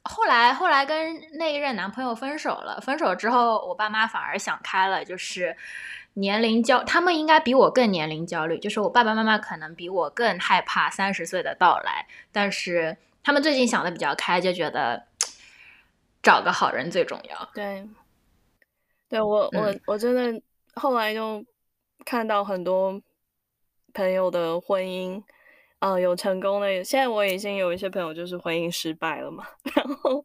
[0.04, 5.56] 后来后来跟那一任男朋友分手了，分手之后，我爸妈反而想开了，就是
[6.14, 15.06] 年龄焦，他们应该比我更年龄焦虑，就是我爸爸妈妈可能比我更害怕三十岁的到来，但是他们最近想的比较开，就觉得
[16.22, 17.48] 找个好人最重要。
[17.54, 17.88] 对，
[19.08, 20.42] 对我我嗯我真的
[20.74, 21.44] 后来就
[22.04, 23.00] 看到很多
[23.94, 25.22] 朋友的婚姻，
[25.83, 30.25] 啊、有成功的，现在我已经有一些朋友就是婚姻失败了嘛， 然后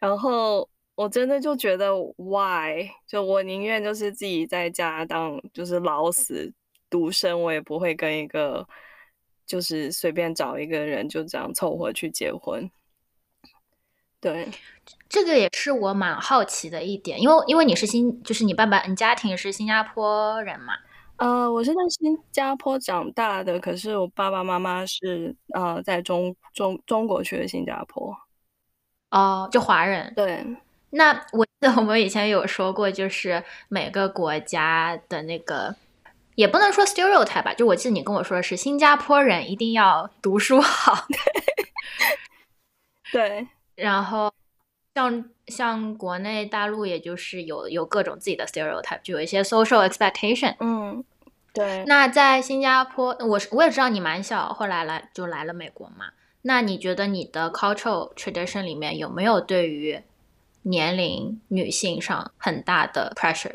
[0.00, 6.52] 然后我真的就觉得 why，就我宁愿就是自己在家当就是老死
[6.90, 8.66] 独身，我也不会跟一个
[9.46, 12.68] 就是随便找一个人就这样凑合去结婚。
[14.20, 14.48] 对，
[15.08, 20.74] 这个也是我蛮好奇的一点，因为因为你是新，就是你爸爸，你家庭是新加坡人嘛？
[21.18, 28.16] 呃，我是在新加坡长大的，可是我爸爸妈妈是呃在中中中国去的新加坡。
[29.10, 30.12] 哦，就华人。
[30.14, 30.46] 对，
[30.90, 35.74] 那我记得我们以前有说过，就是每个国家的那个，
[36.36, 41.06] 也不能说 stereotype 吧，就我记得你跟我说的是新加坡人一定要读书好，
[43.10, 44.32] 对， 然后
[44.98, 50.56] 像像国内大陆，也就是有有各种自己的 stereotype，就有一些 social expectation。
[50.58, 51.04] 嗯，
[51.54, 56.06] 对，那在新加坡，我是我也知道你蛮小，后来来就来了美国嘛。
[56.42, 60.00] 那你觉得你的 cultural tradition 里面有没有对于
[60.62, 63.54] 年龄女性上很大的 pressure？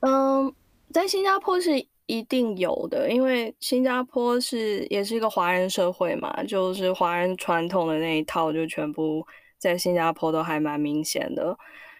[0.00, 0.54] 嗯，
[0.90, 9.26] 在新加坡是一定有的，因为新加坡是也是一个华人社会嘛，就是华人传统的那一套就全部
[9.62, 11.56] 在新加坡都还蛮明显的。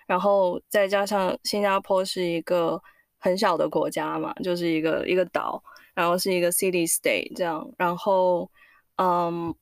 [0.07, 2.83] 然后再加上新加坡是一个
[3.19, 5.63] 很小的国家嘛，就是一个一个岛，
[5.95, 8.51] 然后是一个 city state 这样，然后
[8.97, 9.55] 嗯。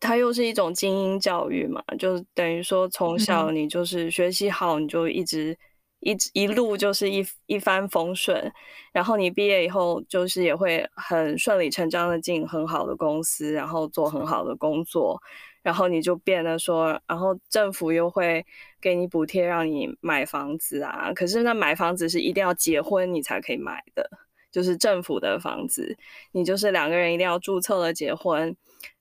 [0.00, 5.56] 它又是一种精英教育嘛，就等于说从小你就是学习好，你就一直
[6.00, 8.52] 一直一路就是一一帆风顺，
[8.92, 15.18] 然后你毕业以后就是也会很顺理成章的进很好的公司，然后做很好的工作，
[15.64, 18.44] 然后你就变得说，然后政府又会
[18.82, 24.06] 给你补贴让你买房子啊，可是那买房子是一定要结婚你才可以买的，
[24.52, 25.96] 就是政府的房子，
[26.32, 28.54] 你就是两个人一定要注册了结婚，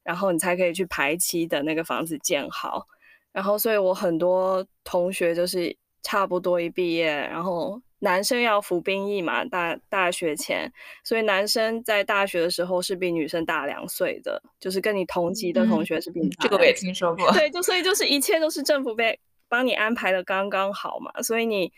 [0.04, 2.88] 然后你才可以去排期等那个房子建好。
[3.34, 10.70] 然后，所以我很多同学就是差不多一毕业，然后男生要服兵役嘛，大大学前，
[11.06, 17.32] 所以男生在大学的时候是比女生大两岁的，就是跟你同级的同学是比你大这个我也听说过。
[17.32, 21.72] 对，就所以就是一切都是政府被帮你安排的刚刚好嘛，所以你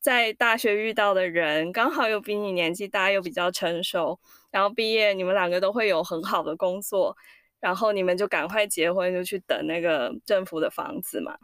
[0.00, 4.20] 在大学遇到的人刚好又比你年纪大，又比较成熟，
[4.52, 7.16] 然后毕业你们两个都会有很好的工作，
[7.58, 11.36] 然后你们就赶快结婚，就去等那个政府的房子嘛，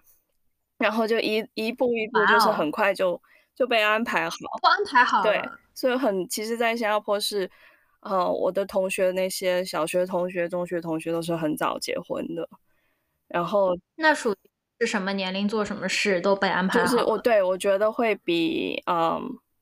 [0.78, 3.20] 然后就一一步一步，就是很快就
[3.58, 4.36] 就被安排好。
[4.62, 5.24] 都安排好了。
[5.24, 5.42] 对，
[5.74, 7.50] 所以很其实，在新加坡是，
[8.00, 12.48] 呃，我的同学那些小学同学、中学同学都是很早结婚的，
[13.26, 14.36] 然后那属于
[14.78, 16.78] 是什么年龄做什么事都被安排。
[16.78, 19.20] 就是我对我觉得会比嗯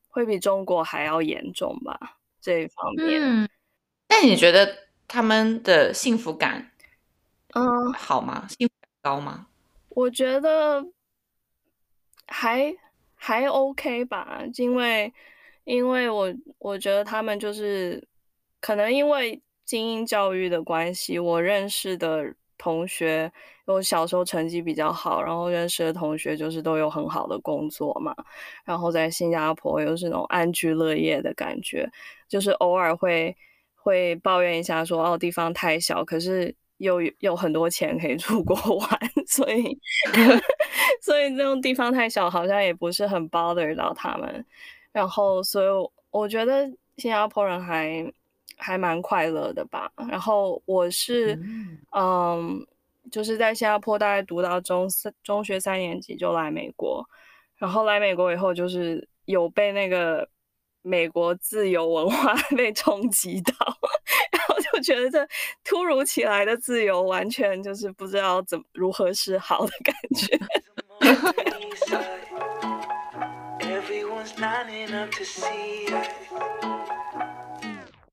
[0.09, 1.99] 会比中国还要严重吧
[2.39, 3.19] 这一方面。
[3.23, 3.49] 嗯，
[4.11, 4.77] 那你觉得
[5.09, 6.71] 他们的幸福感
[7.55, 8.47] 嗯，好吗？
[8.49, 9.47] 幸福感高吗？
[9.89, 10.85] 我觉得
[12.27, 12.77] 还
[13.27, 15.13] 还 OK 吧，因为
[15.65, 18.07] 因为我我觉得他们就是
[18.61, 23.33] 可能因为精英教育的关系，我认识的同学，
[23.65, 28.15] 我小时候成绩比较好，然后认识的同学就是都有很好的工作嘛，
[28.65, 31.91] 然后在新加坡又是那种安居乐业的感觉，
[32.29, 33.37] 就是偶尔会
[33.75, 38.89] 会抱怨一下说哦地方太小，可是又有很多钱可以出国玩，
[39.27, 39.79] 所以
[41.01, 44.45] 所以那种地方太小，好像也不是很 bother 到他们。
[44.93, 46.67] 然后，所以我我觉得
[46.97, 48.13] 新加坡人还
[48.57, 49.91] 还蛮快乐的吧。
[50.09, 52.67] 然后我是嗯嗯，
[53.11, 57.07] 就是在新加坡大概读到中三中学三年级就来美国，
[57.57, 60.29] 然后来美国以后就是有被那个
[60.83, 63.55] 美国自由文化被冲击到，
[64.33, 65.29] 然后就觉得这
[65.65, 70.39] 突如其来的自由，完全就是不知道怎么如何是好的感觉。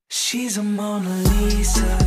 [0.08, 1.98] She's a Mona Lisa.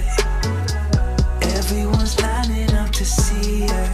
[1.42, 3.90] Everyone's lining up to see her.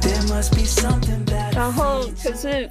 [0.00, 1.54] There must be something bad.
[1.54, 2.70] 然后可是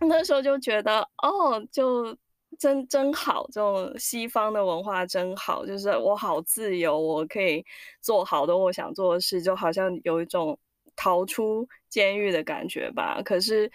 [0.00, 2.16] 那时候就觉得，哦，就
[2.62, 7.64] 真真好，这种西方的文化真好，就是我好自由，我可以
[8.00, 10.56] 做好多我想做的事，就好像有一种
[10.94, 13.20] 逃出监狱的感觉吧。
[13.24, 13.68] 可是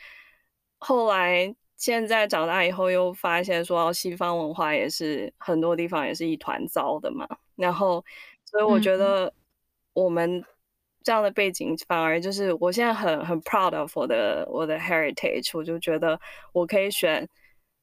[0.77, 7.27] 后来现在长大以后，又发现说，哦西方文化也是很多地方也是一团糟的嘛。
[7.57, 8.01] 然后，
[8.45, 9.33] 所以我觉嗯得
[9.91, 10.41] 我们
[11.03, 16.17] 这样的背景，反而就是我现在很很 proud of 我的我的 heritage，我就觉得
[16.53, 17.27] 我可以选，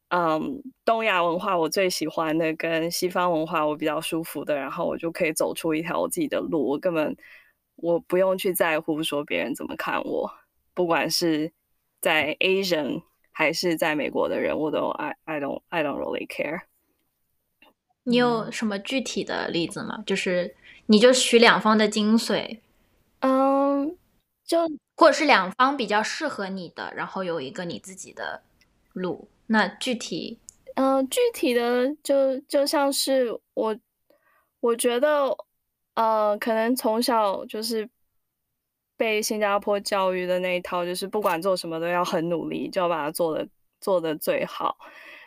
[0.09, 7.17] 嗯，东亚文化我最喜欢的跟西方文化我比较舒服的，然后我就可以走出一条我自己的路，我根本
[7.77, 10.31] 我不用去在乎说别人怎么看我，
[10.73, 11.53] 不管是
[12.01, 13.03] 在 Asian
[13.33, 16.61] 还是在美国的人，我都 I I don't I don't really care。
[18.05, 20.05] 你有什么具体的例子吗？
[20.07, 20.55] 就是
[20.87, 22.61] 你就取两方的精髓，
[23.21, 23.97] 嗯，
[24.45, 24.59] 就
[24.95, 28.43] 或者是两方比较适合你的，然后有一个你自己的
[28.93, 29.29] 路。
[29.47, 30.39] 那具体，
[30.75, 33.77] 嗯、呃具体的就就像是我，
[34.61, 35.37] 我觉得，
[35.95, 37.89] 呃，可能从小就是
[38.97, 43.47] 被新加坡教育的那一套，就是不管做什么都要很努力，就要把它做的
[43.81, 44.77] 做的最好。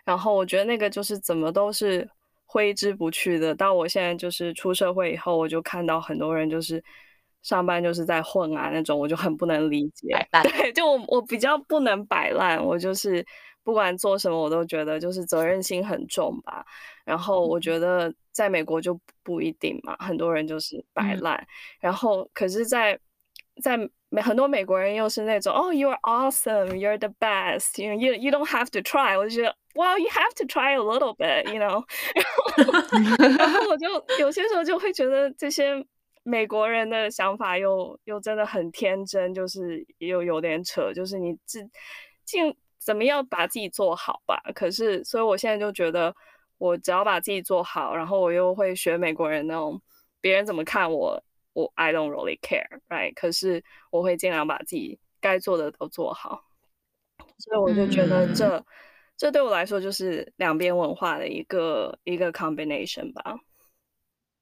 [0.03, 2.09] 然后我觉得那个就是怎么都是
[2.45, 3.53] 挥之不去的。
[3.53, 6.82] 到我现在就是出社会以后，我就看到很多人就是
[7.43, 10.07] 上班就是在混啊那种，我就很不能理解。
[10.43, 13.26] 对，就我我比较不能摆烂，我就是
[13.68, 16.65] 不管做什么，我都觉得就是责任心很重吧。
[17.03, 21.47] 然后我觉得在美国就不一定嘛，很多人就是摆嗯烂。
[21.82, 22.97] 然后可是在，
[23.61, 28.80] 在美很多美国人又是那种哦、y o u r e awesome, you're the best, you know, you you don't have to
[28.80, 29.18] try。
[29.18, 31.84] 我就觉得 Well, you have to try a little bit, you know
[32.55, 33.38] 然后。
[33.38, 33.89] 然后我就
[34.22, 35.86] 有些时候就会觉得这些
[36.24, 41.70] 美国人的想法又又真的很天真，就是又有点扯，就是你自
[42.24, 44.41] 尽怎么样把自己做好吧。
[44.53, 46.15] 可是，所以我现在就觉得，
[46.57, 49.82] 我只要把自己做好，然后我又会学美国人那种
[50.21, 51.23] 别人怎么看我，
[51.53, 53.13] 我 I don't really care，right？
[53.15, 56.43] 可是我会尽量把自己该做的都做好。
[57.39, 58.65] 所以我就觉得嗯这、
[59.15, 63.39] 这对我来说就是两边文化的一个一个 combination 吧。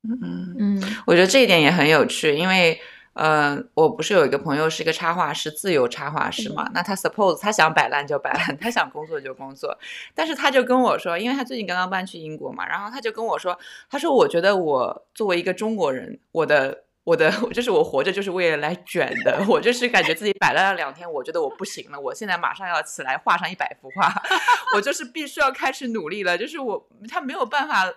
[0.03, 2.79] 嗯，嗯我觉得这一点也很有趣，因为
[3.15, 9.77] 呃，我不是有一个朋友是一个插画师，自由插画师嘛，那他 suppose 他想摆烂就摆烂，他想工作就工作，
[10.13, 13.57] 但是他就跟我说，因为他最近刚刚搬去英国嘛，然后他就跟我说，
[13.89, 16.83] 他说我觉得我作为一个中国人，我的。
[17.05, 24.11] 我的 就是我活着就是为了来卷的，我就是感觉自己摆烂了两天，我觉得我不行了，我现在马上要起来画上一百幅画，
[24.75, 27.93] 我就是必须要开始努力了，就是我他没有办法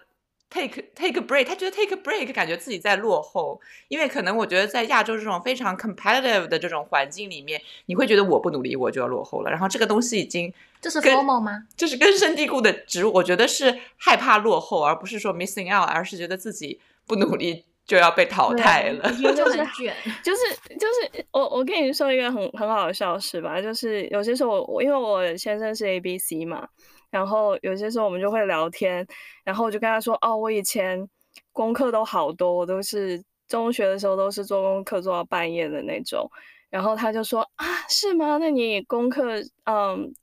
[0.50, 11.64] take take a break，他觉得 take a break 感觉自己在落后，因为可能我觉得在亚洲这种非常 competitive 的这种环境里面，你会觉得我不努力我就要落后了，然后这个东西已经这是跟 formal 吗？
[11.76, 19.10] 这是根深蒂固的植入，我觉得是害怕落后，而不是说 missing out，而是觉得自己不努力就要被淘汰了。
[19.12, 20.40] 就就是很卷，就是
[20.78, 26.68] 就是我我跟你说一个很很好笑的事吧，就是有些时候我我因为我先生是 A B C 嘛，
[27.10, 29.06] 然后有些时候我们就会聊天，
[29.44, 31.08] 然后我就跟他说，哦，我以前
[31.52, 36.30] 功课都好多，我都是中学的时候都是做功课做到半夜的那种，
[36.70, 38.38] 然后他就说啊，是吗？
[38.38, 40.14] 那你功课嗯。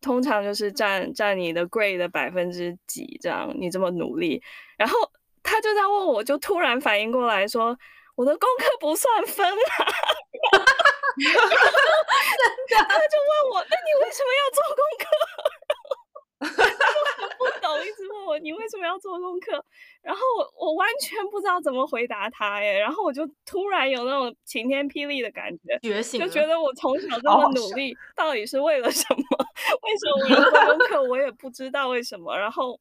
[0.00, 4.42] 通常就是占占你的 grade 的百分之几，这样你这么努力，
[4.76, 4.98] 然后
[5.42, 7.74] 他就在问我，就突然反应过来说，
[8.14, 9.54] 我的功课不算分啊。
[12.68, 15.08] 他就问我，那你为什么要做功课？
[16.44, 19.52] 我不懂，一直问我你为什么要做功课，
[20.02, 29.22] 然后我我完全不知道怎么回答他耶，然后我就突然有那种晴天霹雳的感觉，觉醒就觉得我从小这么努力，到底是为了什么？
[29.82, 31.02] 为什么我要做功课？
[31.02, 32.36] 我也不知道为什么。
[32.36, 32.78] 然后，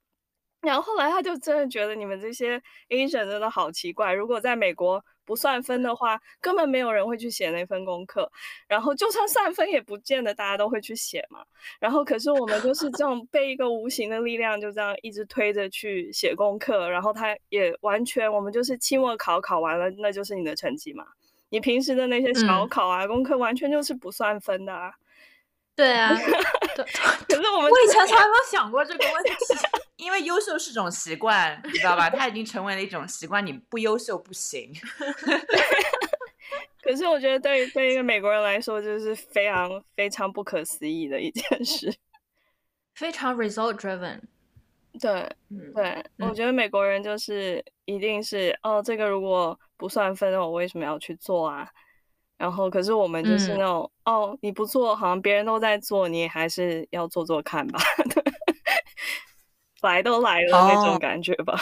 [0.62, 4.14] 然后后来他就真的觉得你们这些 Asian 真的好奇怪。
[4.14, 8.32] 如果在美国不算分的话，根本没有人会去写那份功课。
[8.68, 11.44] 然后就算算分，也不见得大家都会去写嘛。
[11.80, 21.06] 然后可是我们就是这种被一个无形的力量就这样一直推着去写功课，然后他也完全我们就是期末考考完了，那就是你的成绩嘛。
[21.50, 24.92] 你平时的那些小嗯考啊、功课完全就是不算分的啊。
[25.76, 26.14] 对啊，
[26.76, 26.86] 对，
[27.28, 29.32] 可是我们我以前从来没有想过这个问题。
[29.98, 32.10] 因为优秀是种习惯，你知道吧？
[32.10, 34.72] 它已经成为了一种习惯，你不优秀不行。
[36.84, 41.96] 可是我觉得对对一个美国人来说，就是非常非常不可思议的一件事。
[42.94, 44.20] 非常 result driven。
[45.00, 45.12] 对
[45.50, 51.68] 嗯，对，我嗯觉得美国人就是一定是哦，这个如果不算分，那我为什么要去做啊？
[52.38, 57.80] 然后可是我们就是嗯那种、哦，你不做，好像别人都在做，你还是要做做看吧。
[59.82, 61.60] 来都来了那种哦感觉吧。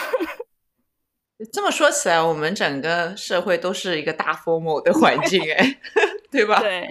[1.52, 5.76] 这么说起来，我们整个社会都是一个大 formal 的环境， 哎，
[6.30, 6.60] 对吧？
[6.60, 6.86] 对，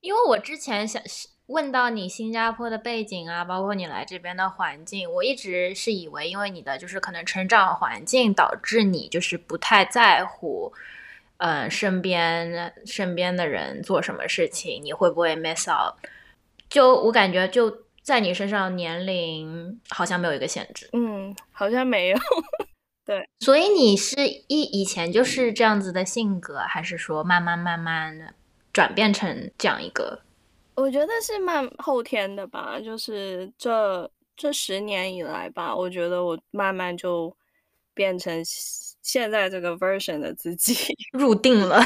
[0.00, 1.02] 因为我之前想
[1.46, 10.72] 问到你新加坡的背景啊，包括你来这边的环境，我一直是以为，因为你的就是可能成长环境导致你就是不太在乎，
[11.44, 15.94] 嗯、身边身边的人做什么事情，你会不会 miss out？
[16.68, 22.18] 就我感觉就在你身上年龄好像没有一个限制，嗯，好像没有。
[23.04, 24.14] 对所以你是
[24.46, 28.32] 一以前就是这样子的性格，还是说慢慢慢慢的
[28.72, 30.20] 转变成这样一个？
[30.76, 37.36] 我觉得是慢后天的吧，就是这这十年以来吧，我觉得我慢慢就
[37.92, 38.40] 变成
[39.02, 40.74] 现现在这个 version 的自己。
[41.12, 41.78] 入定了，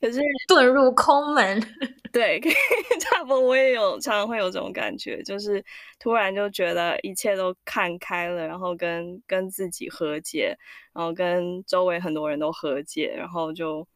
[0.00, 1.60] 可是遁入空门。
[2.12, 2.40] 对，
[3.00, 5.62] 差不多我也有常常会有这种感觉，就是
[5.98, 10.56] 突然就觉得一切都看开了，然后跟跟自己和解，
[10.94, 13.86] 然后跟周围很多人都和解，然后就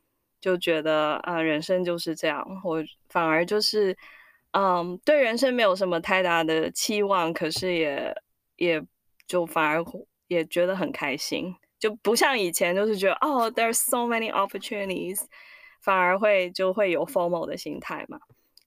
[0.41, 2.47] 就觉得啊、人生就是这样。
[2.65, 3.97] 我反而就是，
[4.53, 8.15] 嗯，对人生没有什么太大的期望，可是也
[8.57, 8.83] 也
[9.27, 9.83] 就反而
[10.29, 15.21] 也觉得很开心，就不像以前就是觉得哦，there's so many opportunities。
[15.81, 18.21] 反而会就会有 formal 的心态嘛。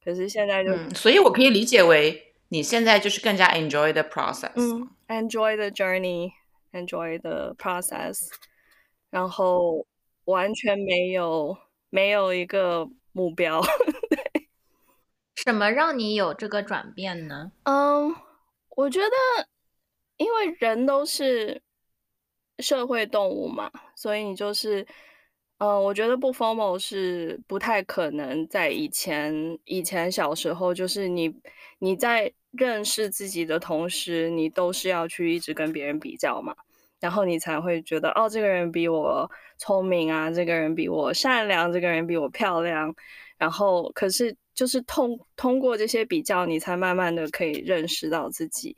[0.03, 4.51] 可是现在就嗯，所以我可以理解为你现在就是更加 enjoy the process。
[4.55, 8.28] 嗯，enjoy the journey，enjoy the process，
[9.09, 9.88] 然后
[10.26, 11.57] 完全没有
[11.89, 13.63] 没有一个目标。
[15.36, 17.53] 什么让你有这个转变呢？
[17.63, 18.13] 嗯，
[18.76, 19.47] 我觉得
[20.18, 21.61] 因为人都是
[22.60, 24.86] 社会动物嘛，所以你就是。
[25.58, 28.45] 嗯，我觉得不 formal 是不太可能。
[28.49, 31.34] 在以前，以前小时候，就是你
[31.80, 36.53] 你在认识自己的同时，你都是要去一直跟别人比较嘛，
[36.99, 42.93] 然后你才会觉得，哦，这个人比我聪明啊，这个人比我善良，这个人比我漂亮。
[43.38, 48.76] 然后，可是就是通通过这些比较，你才慢慢的可以认识到自己。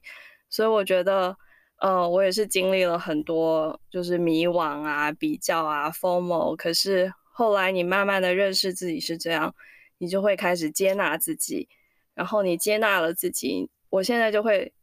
[0.48, 1.36] 所以我觉得。
[1.80, 6.56] 呃，我也是经历了很多，就是迷惘啊、比较啊、FOMO。
[6.56, 9.54] 可是后来你慢慢的认识自己是这样，
[10.00, 11.70] 你就会开始接纳自己。
[12.16, 14.74] 然后你接纳了自己，我现在就会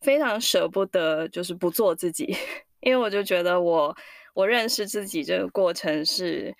[0.00, 2.34] 非常舍不得，就是不做自己，
[2.80, 3.94] 因为我就觉得我
[4.32, 6.56] 我认识自己这个过程是，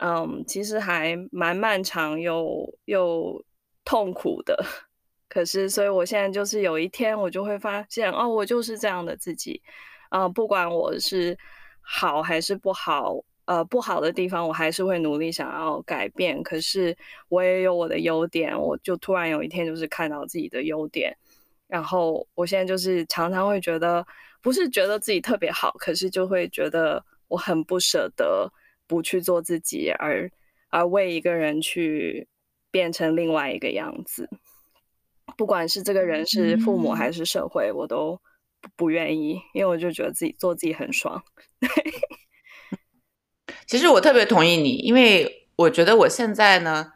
[0.00, 3.44] 嗯，其实还蛮漫长又又
[3.84, 4.64] 痛苦的。
[5.30, 9.62] 可是，所以我现在就是有一天，我就会发现，哦，我就是这样的自己，
[10.08, 11.38] 啊、不管我是
[11.80, 16.42] 好还是不好，呃，不好的地方，我还是会努力想要改变。
[16.42, 16.96] 可是，
[17.28, 21.16] 我也有我的优点，我就突然有一天就是看到自己的优点，
[21.68, 24.04] 然后我现在就是常常会觉得，
[24.42, 28.52] 不是觉得自己特别好，可是就会觉得我很不舍得
[28.88, 30.28] 不去做自己，而
[30.70, 32.26] 而为一个人去
[32.72, 34.28] 变成另外一个样子。
[35.36, 38.20] 不管是这个人是父母还是社会，我都
[38.76, 41.22] 不愿意，因为我就觉得自己做自己很爽。
[43.66, 46.92] 其实我特别同意你，因为我觉得我现在呢，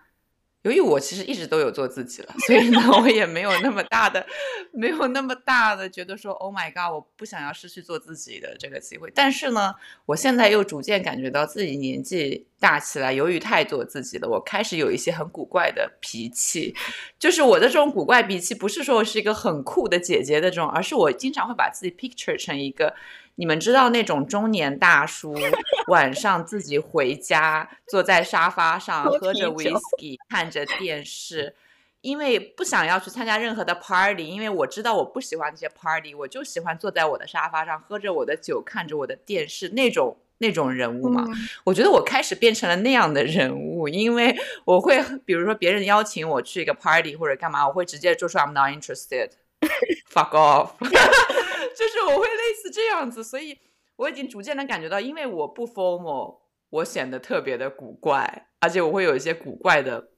[0.65, 4.27] 由于我其实一直都有做自己了，所以呢，我也没有那么大的，
[4.73, 9.13] 没有那么大的觉得说，Oh my god，我不想要失去做自己的这个机会。
[9.15, 9.75] 但是呢，
[10.07, 16.75] 我现在又逐渐感觉到自己年纪大起来，由于太做自己了，我开始有一些很古怪的脾气。
[17.19, 22.95] 就是我的这种古怪脾气，不是说我是一个很酷的姐姐的这种，而是我经常会把自己 picture 成一个。
[23.37, 25.35] 你们知道那种中年大叔
[25.89, 31.55] 晚上自己回家，坐在沙发上喝着 whisky，看着电视，
[32.01, 41.25] 因为不想要去参加任何的 party，因为我知道我不喜欢这些 party，我就喜欢坐在我的沙发上，喝着我的酒，看着我的电视那种那种人物嘛。
[41.27, 50.71] 嗯、我觉得我开始变成了那样的人物，因为我会，比如说别人邀请我去一个 party 或者干嘛，我会直接就说 I'm not interested，fuck off。
[51.77, 53.59] 就是我会类似这样子，所以
[53.97, 56.39] 我已经逐渐能感觉到，因为我不 formal，
[56.71, 60.09] 我显得特别的古怪，而且我会有一些古怪的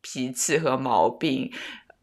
[0.00, 1.52] 脾气和毛病，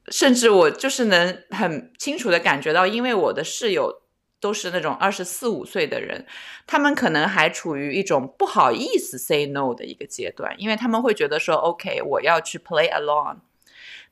[0.09, 4.01] 甚至我就是能很清楚的感觉到，因为我的室友
[4.39, 6.25] 都是那种二十四五岁的人，
[6.67, 13.37] 他们可能还处于一种不好意思 say no 的一个阶段，因为他们会觉得说，OK，我要去 play along。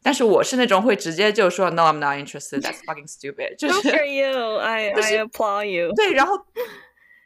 [0.03, 2.61] 但是我是那种会直接就说 No, I'm not interested.
[2.61, 3.55] That's fucking stupid.
[3.59, 5.93] 就 Good 是 for you, I 就是 I applaud you。
[5.93, 6.45] 对，然后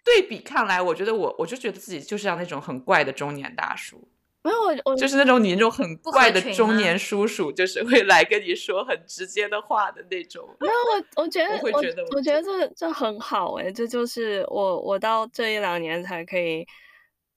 [0.04, 4.08] 对比看来，我觉得我我就觉得自己就是像那种很怪的中年大叔，
[4.44, 10.48] 没有我我就是那种你那种很怪的中年叔叔，就是会来跟你说很直接的话的那种。
[10.60, 16.68] 没有我我觉得我会觉得我我觉得这这很好诶、这就是我我到这一两年才可以，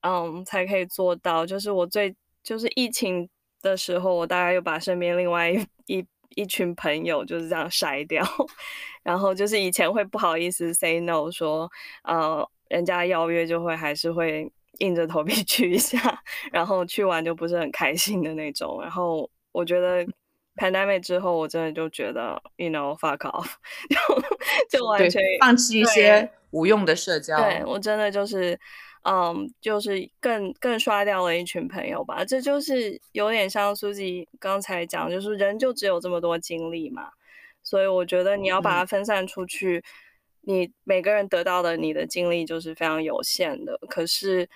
[0.01, 1.45] 嗯，才可以做到。
[1.45, 3.27] 就是我最就是疫情
[3.61, 6.05] 的时候，我大概又把身边另外一 一
[6.35, 8.23] 一群朋友就是这样筛掉，
[9.03, 11.69] 然后就是以前会不好意思 say no，说
[12.03, 18.79] 呃人家邀约就会还是会硬着头皮 去一下，然后去完就不是很开心的那种。
[18.81, 20.05] 然后我觉得
[20.55, 23.51] pandemic 之后，我真的就觉得 you know fuck off，
[23.89, 27.37] 就就完全，放弃一些无用的社交。
[27.41, 28.57] 对我真的就是，
[29.09, 32.23] 嗯，就是更更刷掉了一群朋友吧。
[32.23, 37.09] 这就是有点像苏吉刚才讲，就是人就只有这么多精力嘛，
[37.63, 39.83] 所以我觉得你要把它分散出去，
[40.41, 43.77] 你每个人得到的你的精力就是非常有限的。
[43.89, 44.47] 可是，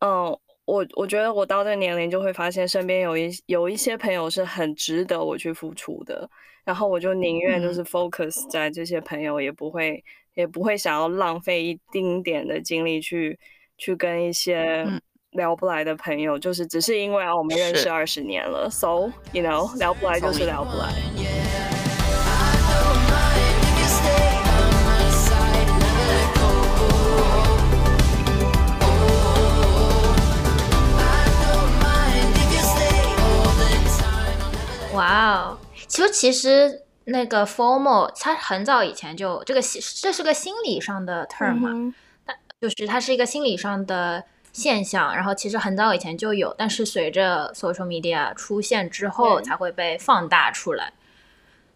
[0.00, 0.38] 嗯。
[0.66, 6.30] 我我觉得我到这个年龄就会发现身边有一有一些朋友是很值得我去付出的，
[6.64, 10.04] 然后我就宁愿就嗯是 focus 在这些朋友，也不会
[10.34, 13.36] 也不会想要浪费一丁点的精力去
[13.80, 15.00] 去跟一些嗯。
[15.34, 20.92] 聊不来的朋友，就是只是因为啊我们认识二十年了，so you know 聊不来就是聊不来。
[34.94, 41.94] 哇哦，其实其实那个 formal，它很早以前就这个心这是个心理上的 term 嘛，嗯
[42.60, 50.92] 就是它是一个心理上的现象，然后其实很早以前就有，但是随着 social media 出现之后才会被放大出来。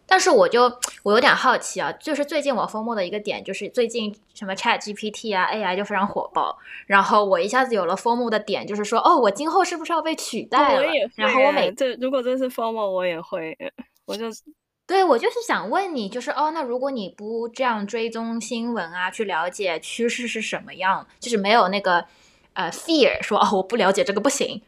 [0.07, 0.71] 但是我就
[1.03, 10.77] 我有点好奇啊，就是最近我 FOMO 的一个点，就是最近什么 Chat GPT 啊 AI 就非常火爆，然后我一下子有了 FOMO 的点，就是说哦，我今后是不是要被取代了？
[10.77, 13.57] 我也会然后我每欸这如果这是 formal 我也会，
[14.05, 14.43] 我就是
[14.87, 22.05] 对，我就是想问你，就是哦，那如果你不这样追踪新闻啊，去了解趋势是什么样，就是没有那个
[22.53, 24.61] 呃 fear 说哦，我不了解这个不行，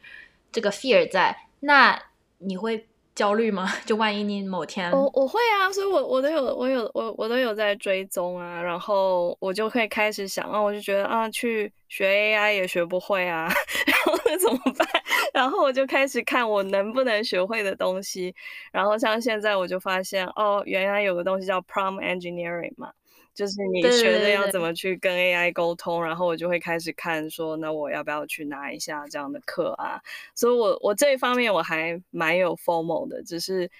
[0.50, 2.02] 这个 fear 在，那
[2.38, 2.86] 你会
[3.16, 3.66] 焦虑吗？
[3.84, 13.48] 就万一你某天我我会啊，所以我我都有我有我我都有在追踪啊，然后我就会开始想啊，我就觉得啊，去学 AI 也学不会啊，
[13.86, 14.86] 然后那怎么办？
[15.34, 18.34] 然后我就开始看我能不能学会的东西，
[18.70, 22.92] 然后像现在我就发现哦，原来有个东西叫 prompt engineering 嘛。
[23.36, 30.00] 就是你学着要怎么去跟 AI 沟通，然后我就会开始看说，那我要不要去拿一下这样的课啊？
[30.34, 33.70] 所以我我这一方面我还蛮有 formal 的，只是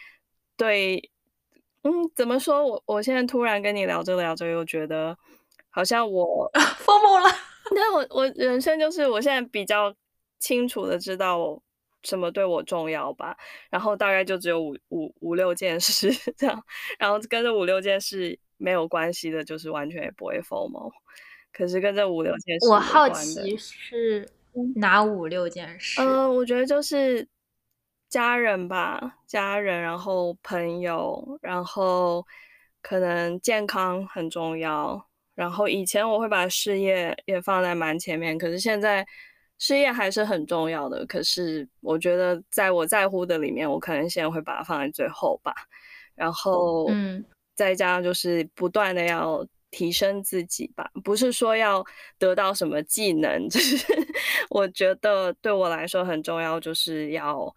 [0.59, 1.11] 对，
[1.85, 2.63] 嗯，怎么说？
[2.67, 5.17] 我我现在突然跟你聊着聊着，又觉得
[5.71, 6.51] 好像我，
[6.85, 7.35] formal 了。
[7.75, 9.93] 那我我人生就是我现在比较
[10.39, 11.59] 清楚的知道
[12.07, 13.37] 什么对我重要吧，
[13.69, 16.65] 然后大概就只有五五五六件事 这样，
[16.99, 20.93] 然后跟这五六件事没有关系的，就是完全也不会 formal。
[21.53, 24.29] 可是跟这五六件事我好奇是
[24.77, 26.01] 哪五六件事？
[26.01, 27.27] 嗯，我觉得就是
[28.09, 32.25] 家人吧，家人，然后朋友，然后
[32.83, 35.07] 可能健康很重要。
[35.35, 39.07] 然后以前我会把事业也放在蛮前面，可是现在
[39.59, 41.05] 事业还是很重要的。
[41.07, 45.55] 可是我觉得在我在乎的里面，我可能现在会把它放在最后吧。
[46.15, 51.85] 然后，嗯，再加上就是不断的要提升自己吧，不是说要
[52.19, 53.77] 得到什么技能， 就是
[54.49, 57.55] 我觉得对我来说很重要，就是要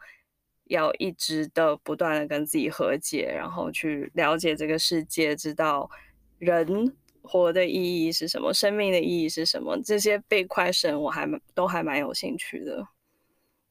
[0.66, 5.90] 要一直的不断的跟自己和解，然后去了解这个世界，知道
[6.38, 12.88] 人活的意义是什么，生命的意义是什么，这些 big question 我还蛮都还蛮有兴趣的。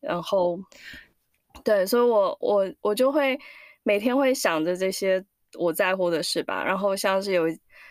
[0.01, 0.59] 然后，
[1.65, 3.39] 对，所以我我我就会
[3.83, 5.25] 每天会想着这些
[5.59, 6.65] 我在乎的事吧。
[6.65, 7.45] 然后像是有，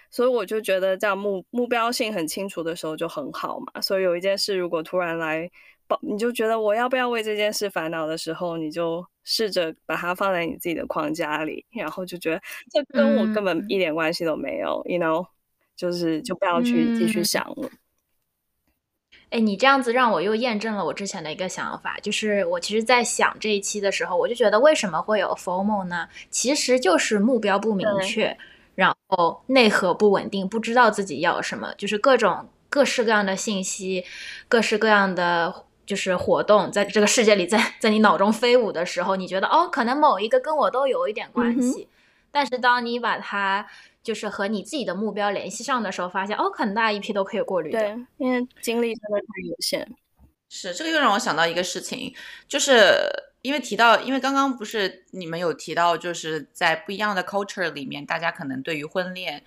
[0.09, 3.81] 所以我就觉得这样目目标性很清楚的时候就很好嘛。
[3.81, 5.49] 所以有一件事如果突然来
[5.85, 12.41] 报，你就觉得我要不要为这件事烦恼的时候，你就试着把它放在你自己的框架里，然后就觉得
[12.71, 15.27] 这跟我根本嗯一点关系都没有、y o u know，
[15.77, 17.69] 就是就不要去继续嗯想了。
[19.29, 26.07] 哎，你这样子让我又验证了我之前的一个想法，就是我其实，在想这一期的时候，我就觉得为什么会有 FOMO 呢？
[26.29, 28.37] 其实就是目标不明确，
[28.73, 34.05] 然后内核不稳定，不知道自己要什么，就是各种各式各样的信息，
[34.47, 41.89] 各式各样的就是活动，在这个世界里，在在你脑中飞舞的时候，你觉得哦，可能某一个跟我都有一点关系，
[42.31, 43.67] 但是当你把它
[44.07, 47.81] 就是和你自己的目标联系上的时候，发现哦，很大一批都可以过滤掉。
[47.81, 49.85] 对，因为精力真的太有限。
[50.47, 52.15] 是这个又让我想到一个事情，
[52.47, 52.95] 就是
[53.41, 59.43] 因为提到，因为刚刚不是你们有提到，就是在不一样的 culture 里面，大家可能对于婚恋，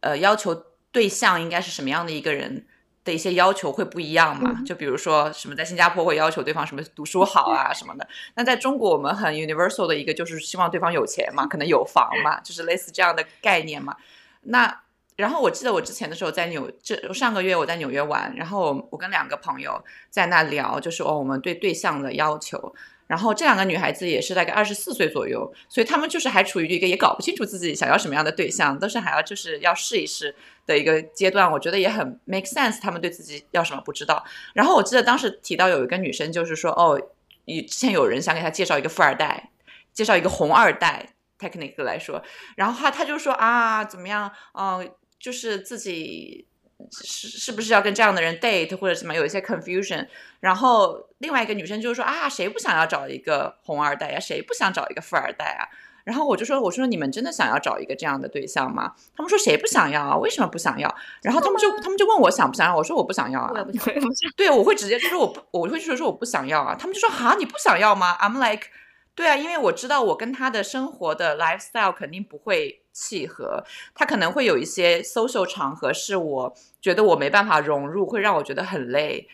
[0.00, 0.52] 呃，要求
[0.90, 2.66] 对象应该是什么样的一个人
[3.04, 4.62] 的一些要求会不一样嘛？
[4.64, 13.96] 就比如说什么在新加坡会要求对方什么读书好啊什么的，那在中国我们很 universal 的一个就是希望对方有钱嘛，可能有房嘛，就是类似这样的概念嘛。
[14.42, 14.80] 那
[15.16, 22.74] 然后我记得我之前的时候在纽，这上个月我在纽约玩，然后我跟两个朋友在那聊，就是哦我们对对象的要求。
[23.06, 30.34] 然后这两个女孩子也是大概二十四岁左右，所以她们就是还处于一个也搞不清楚自己想要什么样的对象，都是还要就是要试一试
[30.66, 31.50] 的一个阶段。
[31.50, 34.24] 我觉得也很 make sense，她们对自己要什么不知道。
[34.54, 37.00] 然后我记得当时提到有一个女生就是说，哦，
[37.44, 39.50] 以之前有人想给她介绍一个富二代，
[39.92, 42.22] 介绍一个红二代，technical 来说，
[42.56, 46.46] 然后她她就说啊怎么样，嗯、就是自己
[46.90, 50.06] 是是不是要跟这样的人 date 或者什么有一些 confusion，
[50.40, 55.68] 然后另外一个女生就是说啊谁不想要找一个红二代呀，谁不想找一个富二代啊？
[56.04, 58.92] 然后我就说我说你们真的想要找一个这样的对象吗？
[59.16, 60.16] 他们说谁不想要啊？
[60.18, 60.94] 为什么不想要？
[61.22, 63.72] 然后他们就他们就问我想不想要，我说我不想要啊我不。
[63.72, 63.94] 想
[64.36, 66.76] 对，我会直接就说我不，我会就说我不想要啊。
[66.78, 68.66] 他们就说啊，你不想要吗？I'm like，
[69.14, 73.62] 对啊，因为我知道我跟他的生活的 lifestyle 肯定不会契合，
[73.94, 79.28] 他可能会有一些 social 场合是我觉得我没办法融入，会让我觉得很累。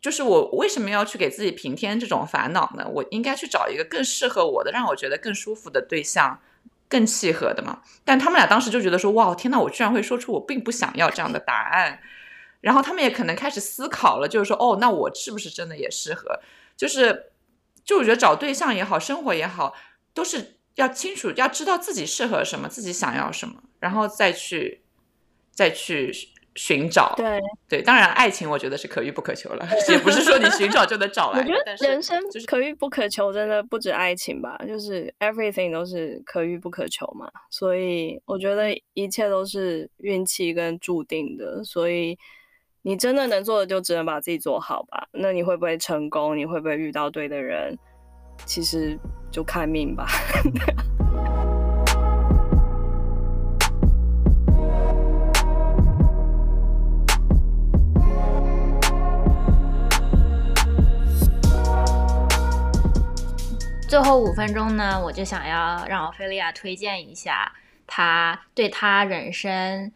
[0.00, 2.88] 就是我为什么要去给自己平添这种烦恼呢？
[2.92, 6.40] 我应该去找一个更适合我的，让我觉得更舒服的对象，
[6.88, 7.82] 更契合的嘛。
[8.04, 12.00] 但他们俩当时就觉得说，哇，天呐，我居然会说出我并不想要这样的答案。
[12.60, 16.40] 然后他们也可能开始思考了，就是说，哦，那我是不是真的也适合？
[16.76, 17.32] 就是，
[17.84, 19.74] 就我觉得找对象也好，生活也好，
[20.14, 24.82] 都是要清楚，要知道自己适合什么，自己想要什么，然后再去
[25.50, 26.12] 再去
[26.54, 27.14] 寻找。
[27.16, 31.50] 对，对，当然爱情我觉得是可遇不可求了， 也不是说你寻找就能找来的。
[31.50, 37.30] 我觉得人生就是可遇不可求，真的不止爱情吧，就是 everything 都是可遇不可求嘛。
[37.50, 42.18] 所以我觉得一切都是运气跟注定的，所以
[42.82, 45.08] 你真的能做的就只能把自己做好吧。
[45.12, 46.36] 那你会不会成功？
[46.36, 47.78] 你会不会遇到对的人？
[48.44, 48.98] 其实
[49.30, 50.06] 就看命吧。
[63.88, 67.50] 最后五分钟呢，我就想要让奥菲利亚推荐一下
[67.86, 69.90] 她对她人生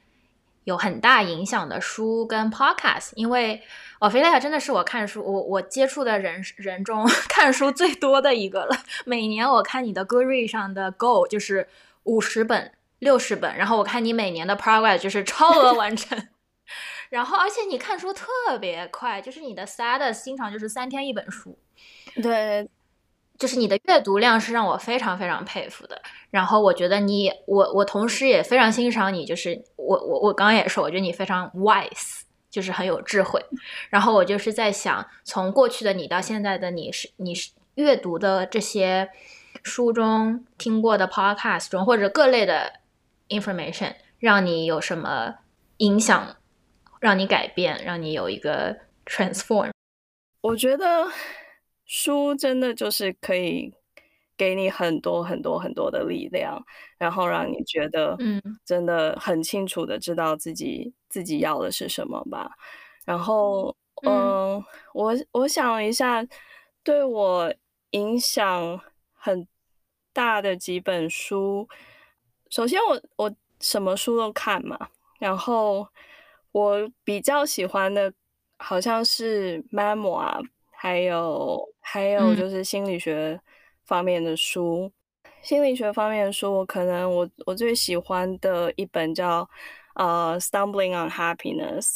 [0.64, 3.62] 有很大影响的书跟 podcast，因为
[4.00, 8.76] 奥菲利亚真的是我看书我我接触的人人中 看书最多的一个了。
[9.04, 11.68] 每年我看你的 g o o r e 上的 Go 就是
[12.04, 16.28] 五十本、六十本，然后我看你每年的 Progress 就是超额完成。
[17.10, 18.26] 然后，而且你看书特
[18.60, 21.58] 别快，就是你的 status 经常就是三天一本书，
[22.22, 22.68] 对，
[23.40, 26.00] 就是你的阅读量是让我非常非常佩服的。
[26.30, 32.20] 然后我觉得你，我我同时也非常欣赏你，就是我我我刚刚也说，我觉得你非常 wise，
[32.50, 33.44] 就是很有智慧。
[33.88, 39.08] 然后我就是在想，从过去的你到现在的你是你是阅读的这些
[39.62, 42.74] 书中听过的 podcast 中或者各类的
[43.30, 45.36] information，让你有什么
[45.78, 46.36] 影响，
[47.00, 48.76] 让你改变，让你有一个
[49.06, 49.70] transform。
[50.42, 51.08] 我觉得
[51.92, 53.74] 书真的就是可以
[54.36, 56.64] 给你很多很多很多的力量，
[56.96, 62.52] 然后让你觉得，嗯，真的很清楚的知道自己自己要的是什么吧。
[63.04, 63.74] 然后，
[64.04, 64.64] 嗯嗯，
[64.94, 66.24] 我我想一下，
[66.84, 67.52] 对我
[67.90, 68.80] 影响
[69.12, 69.48] 很
[70.12, 71.68] 大的几本书，
[72.50, 74.78] 首先我我什么书都看嘛，
[75.18, 75.88] 然后
[76.52, 78.12] 我比较喜欢的
[78.58, 82.36] 好像是 memoir，还有还有嗯。
[82.36, 83.40] 就是心理学
[83.84, 84.90] 方面的书。
[85.42, 89.48] 心理学方面的书，我可能我我最喜欢的一本叫
[89.94, 91.86] 呃《Stumbling on Happiness》，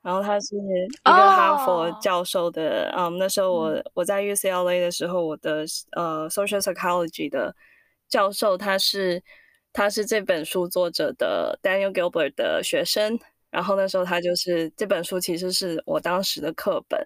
[0.00, 1.98] 然后他是一个哈佛哦。
[2.00, 5.64] 教授的，嗯，那时候我我在 UCLA 的时候，我的
[5.96, 7.52] 呃 Social Psychology 的
[8.08, 9.20] 教授，他是
[9.72, 13.18] 他是这本书作者的 Daniel Gilbert 的学生，
[13.50, 17.04] 然后那时候他就是这本书其实是我当时的课本，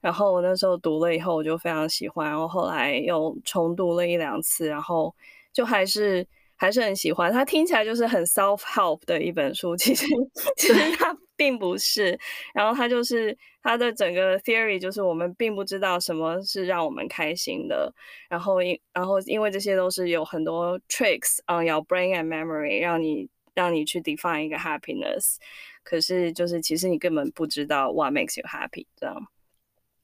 [0.00, 5.14] 然后我那时候读了以后我就非常喜欢，然后后来又重读了一两次，然后
[5.52, 6.26] 就还是
[6.56, 7.32] 还是很喜欢。
[7.32, 10.06] 它听起来就是很 self help 的一本书，其实
[10.56, 12.18] 其实它并不是。
[12.54, 17.92] 然后它就是它的整个 theory 就是我们并不知道什么是让我们开心的，
[18.28, 25.36] 然后因然后因为这些都是有很多 tricks on your brain and memory 让你让你去 define 一个 happiness，
[25.82, 29.16] 可是就是其实你根本不知道 what makes you happy 这样。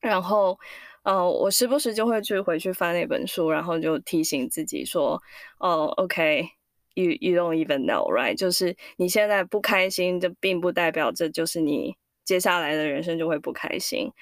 [0.05, 0.59] 然后，
[1.02, 5.18] 呃，我时不时就会去回去翻那本书，然后就提醒自己说，
[5.59, 8.36] 哦，OK，you you don't even know，right？
[8.36, 14.12] 就是你现在不开心，这并不代表这就是你接下来的人生就会不开心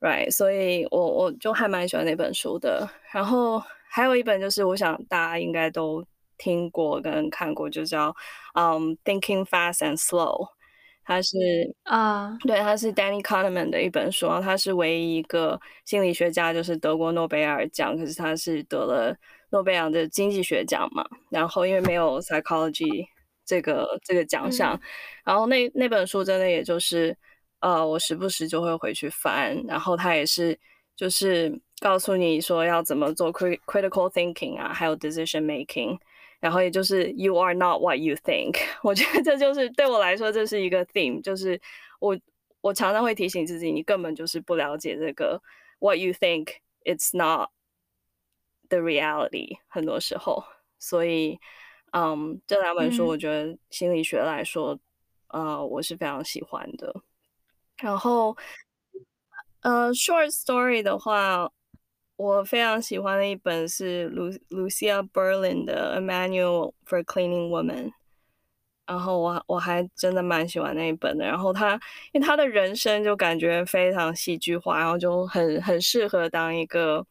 [0.00, 0.30] ，right？
[0.30, 2.88] 所以我我就还蛮喜欢那本书的。
[3.12, 6.02] 然后还有一本就是我想大家应该都
[6.38, 8.14] 听过跟看过，就叫
[8.54, 10.48] 嗯、Thinking Fast and Slow。
[11.08, 11.38] 它是
[11.84, 19.16] 啊，对，它是 Danny Kahneman 的一本书，然后他是唯一一个心理学家，就是得过诺贝尔奖，可是他是得了
[19.50, 23.06] 诺贝尔的经济学奖嘛，然后因为没有 psychology
[23.46, 24.78] 这个这个奖项，
[25.24, 27.16] 然后那那本书真的也就是
[27.60, 30.58] 呃，我时不时就会回去翻，然后他也是
[30.94, 31.50] 就是
[31.80, 35.98] 告诉你说要怎么做 cri critical thinking 啊，还有 decision making。
[36.40, 41.60] 然后也就是 you are not what you think， 我觉得这就是对我来说这是一个 theme，就是
[42.00, 42.18] 我
[42.60, 45.40] 我常常会提醒自己，你根本就是不了解这个
[45.80, 47.50] what you think it's not
[48.68, 50.44] the reality，很多时候，
[50.78, 51.38] 所以
[51.92, 53.08] 嗯，这两本书嗯。
[53.08, 54.78] 我觉得心理学来说，
[55.28, 56.94] 呃，我是非常喜欢的。
[57.78, 58.36] 然后，
[59.62, 61.50] 呃，short story 的话，
[62.18, 67.84] 我非常喜欢的一本是 Lu Lucia Berlin 的《A Manual for Cleaning Women》，
[68.88, 71.24] 然后我我还真的蛮喜欢那一本的。
[71.24, 71.74] 然后他，
[72.10, 77.06] 因为他的人生就感觉非常戏剧化，然后就很很适合当一个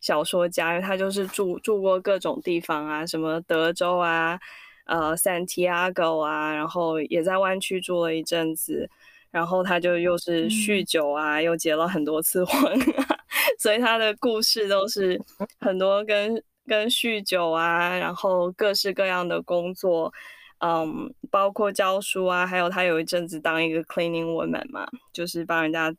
[0.00, 4.40] 小说家，因为他就是住住过各种地方啊，什么德州啊，
[4.86, 8.88] 呃，Santiago 啊，然后也在湾区住了一阵子。
[9.30, 13.18] 然后他就又是酗酒啊，又结了很多次婚、啊，
[13.58, 15.20] 所以他的故事都是
[15.60, 20.12] 很多跟跟酗酒啊，然后各式各样的工作，
[20.58, 25.90] 嗯，包括教书啊，还有他有一阵子当一个 cleaning woman 嘛，就是帮人家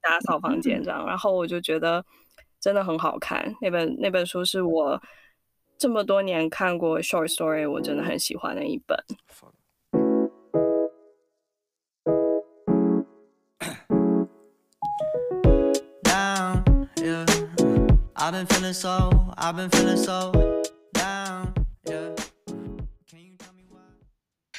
[0.00, 1.06] 打扫房间这样。
[1.06, 2.04] 然后我就觉得
[2.60, 5.00] 真的很好看，那本那本书是我
[5.78, 8.98] 这么多年看过 short story，我真的很喜欢的一本。
[18.30, 20.30] I've been feeling so, I've been feeling so
[20.92, 21.52] down,
[21.84, 22.14] yeah.
[23.10, 23.80] Can you tell me why?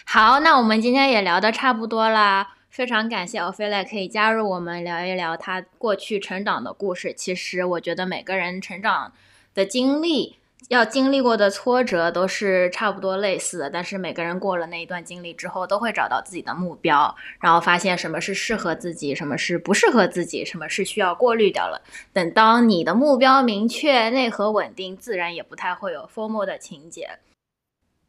[0.05, 2.55] 好，那我们今天也聊的差不多啦。
[2.69, 7.13] 非常感谢 Ophelia 可以加入我们聊一聊她过去成长的故事。
[7.13, 9.13] 其实我觉得每个人成长
[9.53, 10.35] 的经历，
[10.71, 21.81] 要经历过的挫折都是差不多类似的，但是每个人过了那一段经历之后，都会找到自己的目标，然后发现什么是适合自己，什么是不适合自己，什么是需要过滤掉了。
[22.13, 27.19] 等当你的目标明确、内核稳定，自然也不太会有 formal 的情节。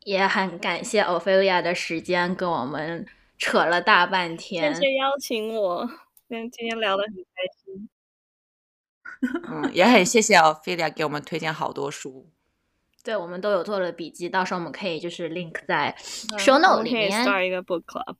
[0.04, 3.04] 也很感谢 Ophelia 的时间跟我们
[3.38, 4.74] 扯了大半谢天。
[4.76, 5.90] 谢谢邀请我，
[6.28, 7.88] 今今天聊得很开心。
[9.48, 12.31] 嗯，也很谢谢 Ophelia 给我们推荐好多书。
[13.02, 15.94] 对，我们都有做了笔记，到时候我们可以就是 link 在
[16.30, 17.24] 那 show 我 note 们可以里面。
[17.26, 18.16] start 一个 book club。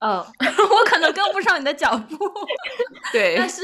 [0.00, 2.16] 哦， 我可能跟不上你的脚步，
[3.12, 3.62] 对但是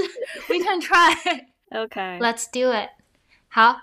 [0.49, 1.47] we can try。
[1.71, 2.91] OK，Let's do it。
[3.49, 3.77] 好，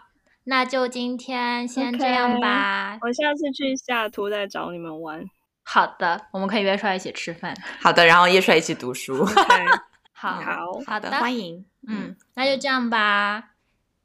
[0.43, 2.97] 那就今天先这样吧。
[3.01, 5.25] 我下次去西雅图再找你们玩。
[5.63, 7.55] 好的，我们可以约出来一起吃饭。
[7.81, 9.21] 好的，然后叶帅一起读书。
[9.23, 9.65] OK，
[10.13, 11.65] 好，好好好的，欢迎。
[11.87, 13.51] 嗯，那就这样吧。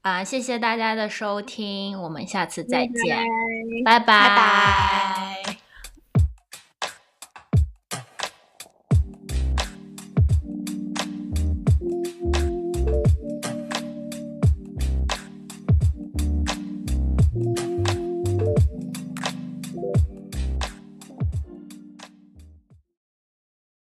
[0.03, 3.25] 啊、谢谢大家的收听，我们下次再见，
[3.85, 5.32] 拜拜拜拜。